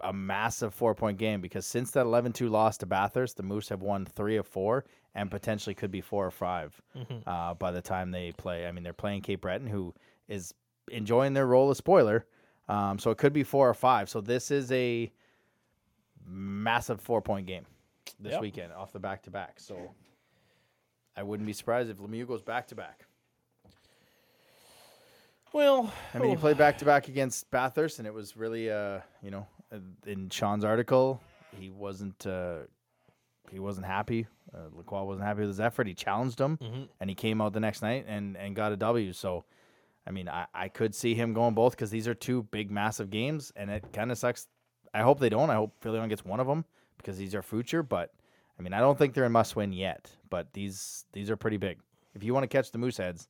[0.00, 3.68] a massive four point game because since that 11 2 loss to Bathurst, the Moose
[3.68, 4.84] have won three of four
[5.14, 7.22] and potentially could be four or 5 Mhm.
[7.26, 8.66] uh, by the time they play.
[8.66, 9.94] I mean, they're playing Cape Breton, who
[10.28, 10.52] is
[10.90, 12.26] enjoying their role as spoiler.
[12.68, 14.08] Um, so it could be four or five.
[14.10, 15.10] So this is a
[16.28, 17.66] massive four point game
[18.20, 18.40] this Yep.
[18.40, 19.58] weekend off the back to back.
[19.60, 19.94] So
[21.16, 23.04] I wouldn't be surprised if Lemieux goes back to back.
[25.52, 28.70] Well, I mean, he oh, played back to back against Bathurst, and it was really,
[28.70, 31.22] uh, you know, uh, in Sean's article,
[31.58, 32.58] he wasn't, uh,
[33.50, 34.26] he wasn't happy.
[34.54, 35.86] Uh, Lacroix wasn't happy with his effort.
[35.86, 36.88] He challenged him, Mhm.
[37.00, 39.12] and he came out the next night and and got a W.
[39.14, 39.44] So,
[40.06, 43.08] I mean, I, I could see him going both because these are two big, massive
[43.08, 44.46] games, and it kind of sucks.
[44.94, 45.50] I hope they don't.
[45.50, 46.64] I hope Philly only gets one of them
[46.96, 47.82] because these are future.
[47.82, 48.12] But
[48.58, 50.10] I mean, I don't think they're a must win yet.
[50.30, 51.78] But these these are pretty big.
[52.14, 53.28] If you want to catch the Mooseheads,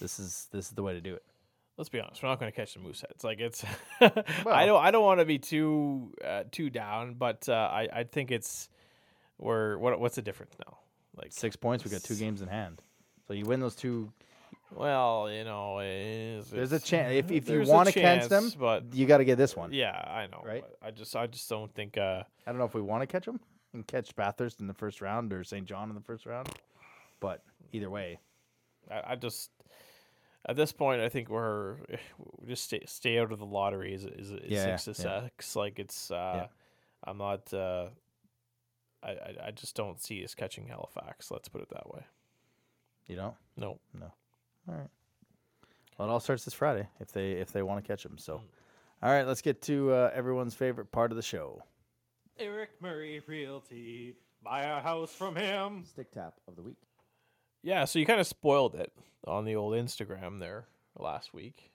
[0.00, 1.22] this is this is the way to do it.
[1.80, 3.24] let's be honest, we're not going to catch the moose heads.
[3.24, 3.64] Like it's,
[4.00, 8.04] I don't, I don't want to be too, uh, too down, but uh, I, I
[8.04, 8.68] think it's,
[9.38, 10.76] we're what, what's the difference now?
[11.16, 11.82] Like, six points.
[11.84, 12.82] We got two games in hand.
[13.26, 14.12] So you win those two.
[14.74, 18.84] Well, you know, it's, There's a chance if if you want to catch them, but
[18.92, 19.72] you got to get this one.
[19.72, 20.42] yeah, I know.
[20.44, 20.64] Right?
[20.82, 21.96] I just, I just don't think.
[21.98, 23.40] Uh, I don't know if we want to catch them
[23.72, 25.66] and catch Bathurst in the first round or St.
[25.66, 26.48] John in the first round,
[27.20, 27.42] but
[27.72, 28.18] either way,
[28.90, 29.50] I, I just
[30.48, 31.76] at this point, I think we're
[32.38, 35.22] we just stay stay out of the lottery is is, is Yeah, six to yeah.
[35.24, 35.56] six.
[35.56, 36.46] Like it's, uh,
[37.04, 37.52] I'm not.
[37.52, 37.86] Uh,
[39.02, 41.30] I, I I just don't see us catching Halifax.
[41.30, 42.02] Let's put it that way.
[43.06, 43.36] you know.
[43.56, 43.78] No.
[43.98, 44.12] No,
[44.70, 44.88] All right.
[45.98, 48.16] Well, it all starts this Friday if they if they want to catch them.
[48.18, 48.40] So, Mm.
[49.02, 51.62] all right, let's get to uh, everyone's favorite part of the show.
[52.38, 54.14] Eric Murray Realty.
[54.42, 55.84] Buy a house from him.
[55.84, 56.78] Stick tap of the week.
[57.62, 57.84] yeah.
[57.84, 58.92] So you kind of spoiled it
[59.26, 60.64] on the old Instagram there
[60.98, 61.70] last week.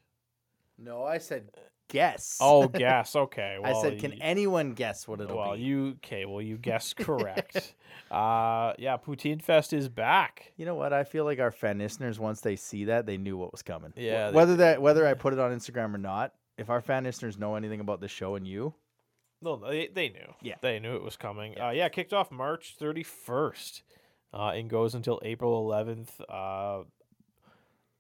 [0.77, 1.51] No, I said
[1.89, 2.38] guess.
[2.41, 3.15] Oh, guess.
[3.15, 3.57] Okay.
[3.63, 5.61] I said, can you- anyone guess what it'll well, be?
[5.61, 6.25] you okay?
[6.25, 7.73] Well, you guessed correct.
[8.11, 10.51] uh, yeah, Poutine Fest is back.
[10.57, 10.93] You know what?
[10.93, 13.93] I feel like our fan listeners, once they see that, they knew what was coming.
[13.95, 17.03] Yeah, they Whether that whether I put it on Instagram or not, if our fan
[17.03, 18.73] listeners know anything about the show and you,
[19.41, 20.33] No, they they knew.
[20.41, 20.55] Yeah.
[20.61, 21.53] they knew it was coming.
[21.53, 23.83] Yeah, uh, yeah kicked off March thirty first,
[24.33, 26.19] uh, and goes until April eleventh.
[26.29, 26.83] Uh,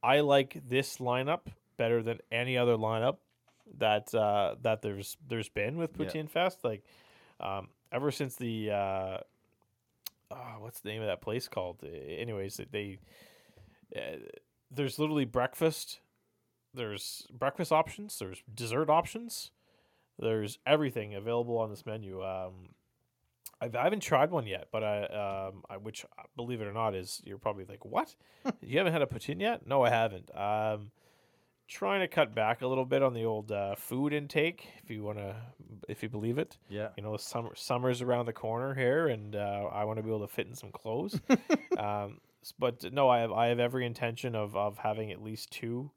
[0.03, 3.17] I like this lineup better than any other lineup
[3.77, 6.05] that uh, that there's there's been with Yeah.
[6.05, 6.63] Poutine Fest.
[6.63, 6.83] Like,
[7.39, 9.17] um, ever since the uh,
[10.31, 11.77] oh, what's the name of that place called?
[11.83, 12.99] Uh, Anyways, they
[13.95, 14.17] uh,
[14.71, 15.99] there's literally breakfast.
[16.73, 18.19] There's breakfast options.
[18.19, 19.51] There's dessert options.
[20.19, 22.23] There's everything available on this menu.
[22.23, 22.69] Um,
[23.61, 25.03] I've, I haven't tried one yet, but I,
[25.47, 28.13] um, I, which uh, believe it or not, is you're probably like, what?
[28.61, 29.65] you haven't had a poutine yet?
[29.65, 30.29] No, I haven't.
[30.35, 30.91] Um,
[31.67, 35.03] trying to cut back a little bit on the old uh, food intake, if you
[35.03, 35.35] want to,
[35.87, 36.57] if you believe it.
[36.69, 40.09] yeah, You know, summer summer's around the corner here, and uh, I want to be
[40.09, 41.19] able to fit in some clothes.
[41.77, 42.19] um,
[42.59, 45.91] but no, I have I have every intention of of having at least two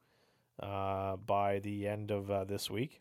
[0.60, 3.00] uh, by the end of uh, this week.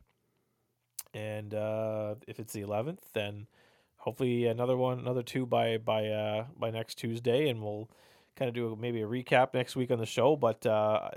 [1.14, 3.48] And uh, if it's the eleventh, then
[3.96, 7.90] hopefully another one, another two by by uh, by next Tuesday, and we'll
[8.36, 10.36] kind of do a, maybe a recap next week on the show.
[10.36, 11.10] But uh,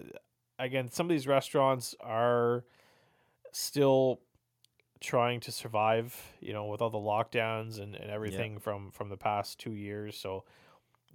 [0.60, 2.64] again, some of these restaurants are
[3.52, 4.20] still
[5.00, 9.16] trying to survive, you know, with all the lockdowns and, and everything from from the
[9.16, 10.16] past two years.
[10.16, 10.44] So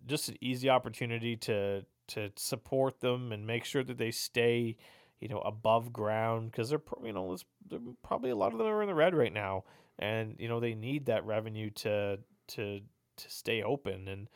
[0.08, 4.76] just an easy opportunity to to support them and make sure that they stay,
[5.20, 8.68] you know, above ground because they're you know there's- they're probably a lot of them
[8.68, 9.64] are in the red right now,
[9.98, 12.82] and you know they need that revenue to to
[13.18, 14.30] to stay open and.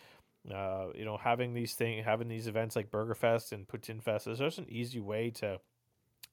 [0.54, 4.28] Uh, you know, having these thing, having these events like Burger Fest and Poutine Fest
[4.28, 5.60] is just an easy way to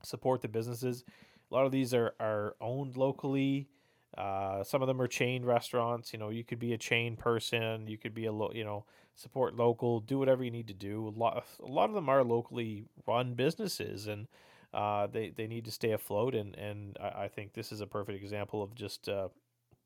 [0.02, 1.04] support the businesses.
[1.50, 3.68] A lot of these are are owned locally.
[4.16, 6.12] Uh, some of them are chain restaurants.
[6.12, 7.86] You know, you could be a chain person.
[7.86, 10.00] You could be a lo- you know support local.
[10.00, 11.08] Do whatever you need to do.
[11.08, 14.28] A lot a lot of them are locally run businesses, and
[14.72, 16.34] uh, they they need to stay afloat.
[16.34, 19.28] And and I, I think this is a perfect example of just uh,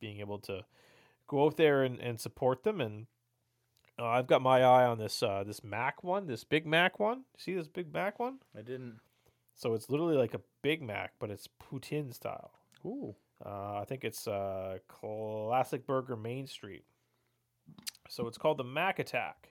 [0.01, 0.65] being able to
[1.27, 2.81] go out there and, and support them.
[2.81, 3.07] And
[4.01, 7.25] uh, I've got my eye on this uh, this Mac one, this Big Mac one.
[7.37, 8.39] See this Big Mac one?
[8.57, 8.99] I didn't.
[9.55, 12.53] So it's literally like a Big Mac, but it's poutine style.
[12.85, 16.85] Ooh, Uh, I think it's uh, Classic Burger Main Street.
[18.09, 19.51] So it's called the Mac Attack.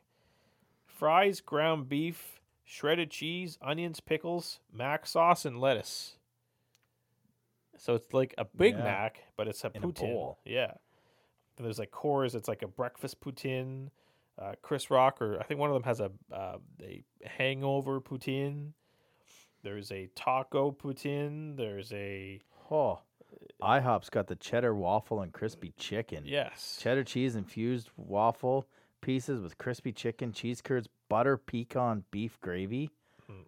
[0.85, 6.15] Fries, ground beef, shredded cheese, onions, pickles, mac sauce, and lettuce.
[7.77, 8.83] So it's like a Big Yeah.
[8.83, 10.35] Mac, but it's a In poutine.
[10.43, 10.73] Yeah.
[11.57, 12.35] And there's like cores.
[12.35, 13.89] It's like a breakfast poutine.
[14.41, 18.73] Uh, Chris Rock, or I think one of them has a uh, a hangover poutine.
[19.63, 21.57] There's a taco poutine.
[21.57, 22.39] There's a
[22.71, 22.99] oh,
[23.61, 26.23] IHOP's got the cheddar waffle and crispy chicken.
[26.25, 26.79] yes.
[26.81, 28.65] cheddar cheese infused waffle
[29.01, 32.89] pieces with crispy chicken, cheese curds, butter pecan beef gravy.
[33.29, 33.45] Mm.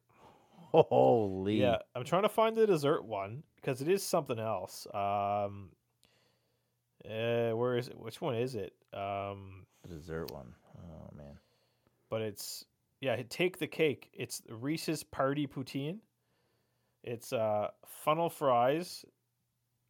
[0.74, 4.88] Holy, Yeah, I'm trying to find the dessert one because it is something else.
[4.94, 5.70] Um,
[7.04, 7.98] Uh, where is it?
[7.98, 8.74] Which one is it?
[8.94, 10.54] Um, The dessert one.
[10.84, 11.38] Oh man.
[12.10, 12.66] but it's
[13.00, 13.22] yeah.
[13.30, 14.10] Take the cake.
[14.14, 15.98] It's Reese's Party Poutine.
[17.04, 19.06] It's uh funnel fries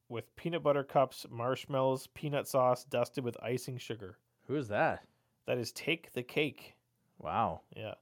[0.09, 4.17] with peanut butter cups, marshmallows, peanut sauce dusted with icing sugar.
[4.47, 5.03] Who is that?
[5.47, 6.75] That is take the cake.
[7.17, 7.61] Wow.
[7.75, 7.93] Yeah,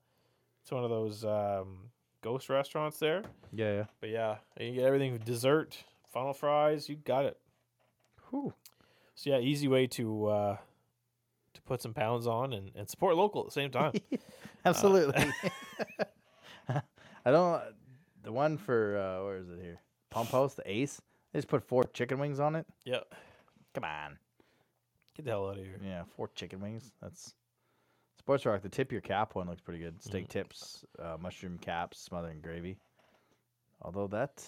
[0.61, 1.89] it's one of those um,
[2.21, 3.23] ghost restaurants there.
[3.51, 3.83] Yeah, yeah.
[3.99, 5.77] But yeah, you get everything dessert,
[6.11, 6.89] funnel fries.
[6.89, 7.37] You got it.
[8.29, 8.53] Whew.
[9.15, 10.57] So yeah, easy way to uh,
[11.53, 13.93] to put some pounds on and, and support local at the same time.
[14.65, 15.31] Absolutely.
[16.69, 17.61] I don't.
[18.23, 19.79] The one for uh, where is it here?
[20.09, 21.01] Pump House, the Ace.
[21.31, 22.65] They just put four chicken wings on it.
[22.85, 23.13] Yep.
[23.73, 24.17] Come on.
[25.15, 25.79] get the hell out of here.
[25.83, 26.91] Yeah, four chicken wings.
[27.01, 27.33] That's
[28.17, 28.61] Sports Rock.
[28.61, 30.01] The tip your cap one looks pretty good.
[30.01, 32.77] Steak tips, uh, mushroom caps, smothered in gravy.
[33.81, 34.47] Although that,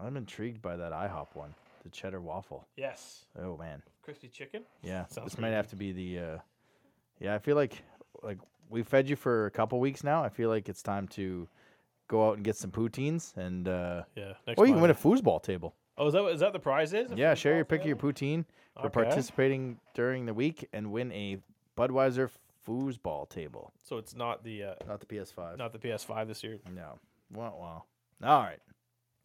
[0.00, 1.54] I'm intrigued by that IHOP one,
[1.84, 2.66] the cheddar waffle.
[2.76, 4.62] Yes, Oh man, crispy chicken.
[4.82, 5.06] yeah.
[5.06, 6.18] Sounds this might have to be the.
[6.18, 6.38] Uh,
[7.20, 7.82] yeah, I feel like
[8.22, 8.38] like
[8.70, 10.24] we fed you for a couple weeks now.
[10.24, 11.46] I feel like it's time to
[12.08, 13.68] go out and get some poutines and.
[13.68, 14.32] uh Yeah.
[14.46, 15.74] Next Or you can win a foosball table.
[15.96, 17.12] Oh, is that what- is that the prize is?
[17.14, 19.04] Yeah, share your pick of your poutine for Okay.
[19.04, 21.38] participating during the week and win a
[21.76, 22.30] Budweiser
[22.66, 23.72] foosball table.
[23.82, 25.56] So it's not the uh, Not the PS5.
[25.58, 26.58] not the PS5 this year.
[26.74, 26.98] No.
[27.32, 27.84] Wow, wow.
[28.28, 28.58] All right.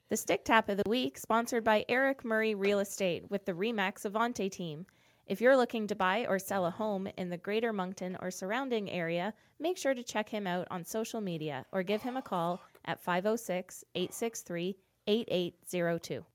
[0.10, 4.10] The Stick Tap of the Week, sponsored by Eric Murray Real Estate with the Remax
[4.10, 4.88] Avante team.
[5.28, 8.90] If you're looking to buy or sell a home in the greater Moncton or surrounding
[8.90, 12.60] area, make sure to check him out on social media or give him a call
[12.86, 16.26] at 506 863 8802.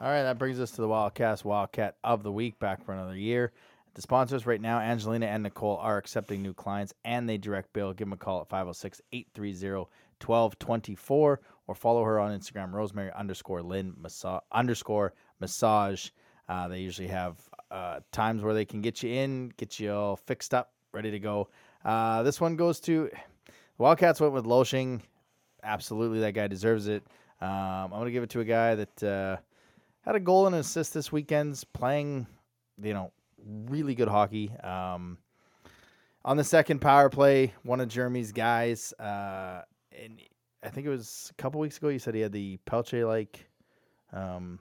[0.00, 3.14] All right, that brings us to the Wildcast Wildcat of the Week back for another
[3.14, 3.52] year.
[3.92, 7.92] The sponsors right now, Angelina and Nicole, are accepting new clients and they direct bill.
[7.92, 9.90] Give them a call at 506 830
[10.22, 16.10] 1224 or follow her on Instagram, Rosemary underscore Lynn massa- underscore massage.
[16.48, 17.36] Uh, they usually have
[17.70, 21.18] uh, times where they can get you in, get you all fixed up, ready to
[21.18, 21.48] go.
[21.84, 23.10] Uh, this one goes to
[23.78, 25.00] Wildcats went with Loshing.
[25.62, 27.02] Absolutely, that guy deserves it.
[27.40, 29.02] Um, I'm going to give it to a guy that.
[29.02, 29.36] Uh,
[30.02, 32.26] had a goal and an assist this weekend's playing,
[32.82, 33.12] you know,
[33.66, 34.50] really good hockey.
[34.62, 35.18] Um,
[36.24, 39.62] on the second power play, one of Jeremy's guys, uh,
[39.92, 40.20] and
[40.62, 43.48] I think it was a couple weeks ago, you said he had the Pelche like
[44.12, 44.58] um,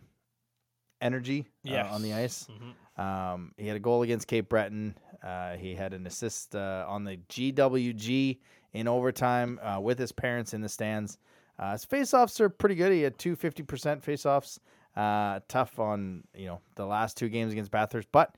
[1.01, 2.47] energy uh, on the ice.
[2.49, 3.01] Mhm.
[3.01, 4.95] Um, he had a goal against Cape Breton.
[5.23, 8.39] Uh, he had an assist uh, on the GWG
[8.73, 11.17] in overtime uh, with his parents in the stands.
[11.57, 12.91] Uh, his faceoffs are pretty good.
[12.91, 13.65] He had two 50%
[14.01, 14.59] faceoffs.
[14.95, 18.35] Uh, tough on you know the last two games against Bathurst, but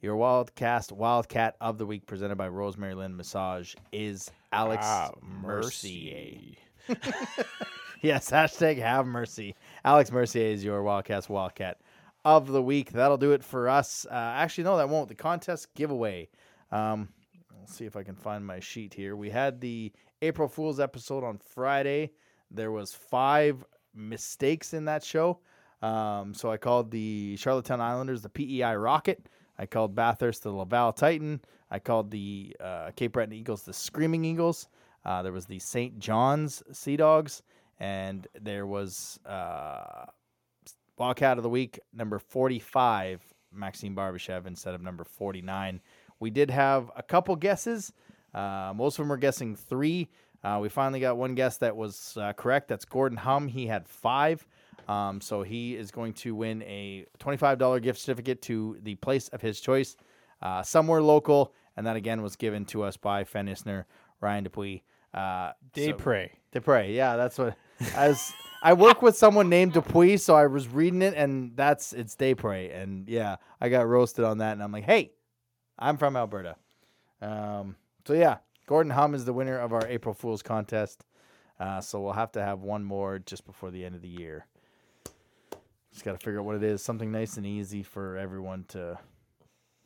[0.00, 6.56] your Wildcast Wildcat of the Week presented by Rosemary Lynn Massage is Alex Ah, Mercier.
[8.00, 9.54] yes, hashtag have mercy.
[9.84, 11.80] Alex Mercier is your Wildcast Wildcat
[12.24, 12.92] of the week.
[12.92, 14.06] That'll do it for us.
[14.10, 15.08] Uh, actually, no, that won't.
[15.08, 16.28] The contest giveaway.
[16.72, 17.10] Um,
[17.58, 19.16] let's see if I can find my sheet here.
[19.16, 19.92] We had the
[20.22, 22.12] April Fool's episode on Friday.
[22.50, 25.40] There was five mistakes in that show.
[25.82, 29.26] Um, so I called the Charlottetown Islanders the PEI Rocket.
[29.60, 31.38] I called Bathurst the Laval Titan.
[31.70, 34.68] I called the uh, Cape Breton Eagles the Screaming Eagles.
[35.04, 35.98] Uh, there was the St.
[35.98, 37.42] John's Sea Dogs,
[37.78, 40.06] and there was uh,
[40.96, 43.20] Wildcat of the Week number 45,
[43.52, 45.82] Maxime Barbashev, instead of number 49.
[46.20, 47.92] We did have a couple guesses.
[48.32, 50.08] Uh, most of them were guessing three.
[50.42, 52.68] Uh, we finally got one guess that was uh, correct.
[52.68, 53.46] That's Gordon Hum.
[53.46, 54.46] He had five.
[54.88, 59.40] Um, so he is going to win a $25 gift certificate to the place of
[59.40, 59.96] his choice,
[60.42, 61.54] uh, somewhere local.
[61.76, 63.84] And that again was given to us by Fen Isner,
[64.20, 64.80] Ryan Dupuis.
[65.14, 66.92] Uh, Day so- pray.
[66.92, 67.56] Yeah, that's what.
[67.94, 72.14] As I work with someone named Dupuis, so I was reading it, and that's it's
[72.14, 75.12] Daypray, and yeah, I got roasted on that, and I'm like, hey,
[75.78, 76.56] I'm from Alberta.
[77.22, 77.76] Um,
[78.06, 81.04] so yeah, Gordon Hum is the winner of our April Fools contest.
[81.58, 84.46] Uh, so we'll have to have one more just before the end of the year.
[85.92, 86.82] Just got to figure out what it is.
[86.82, 88.98] Something nice and easy for everyone to.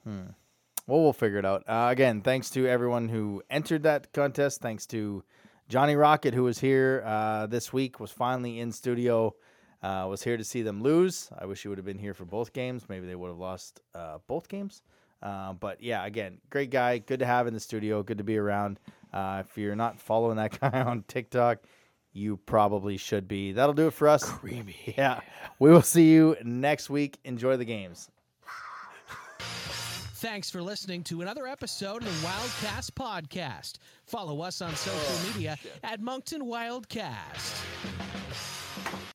[0.04, 0.26] Hmm.
[0.86, 1.64] Well, we'll figure it out.
[1.66, 4.60] Uh, again, thanks to everyone who entered that contest.
[4.60, 5.24] Thanks to
[5.68, 9.34] Johnny Rocket, who was here uh, this week, was finally in studio.
[9.82, 11.30] Uh, was here to see them lose.
[11.38, 12.84] I wish he would have been here for both games.
[12.88, 14.82] Maybe they would have lost uh, both games.
[15.22, 16.98] Uh, but yeah, again, great guy.
[16.98, 18.02] Good to have in the studio.
[18.02, 18.78] Good to be around.
[19.12, 21.58] Uh, if you're not following that guy on TikTok,
[22.14, 23.52] you probably should be.
[23.52, 24.24] That'll do it for us.
[24.24, 24.76] Creamy.
[24.96, 25.20] Yeah.
[25.58, 27.18] We will see you next week.
[27.24, 28.08] Enjoy the games.
[30.24, 33.74] Thanks for listening to another episode of the Wildcast Podcast.
[34.06, 37.62] Follow us on social oh, media at Moncton Wildcast.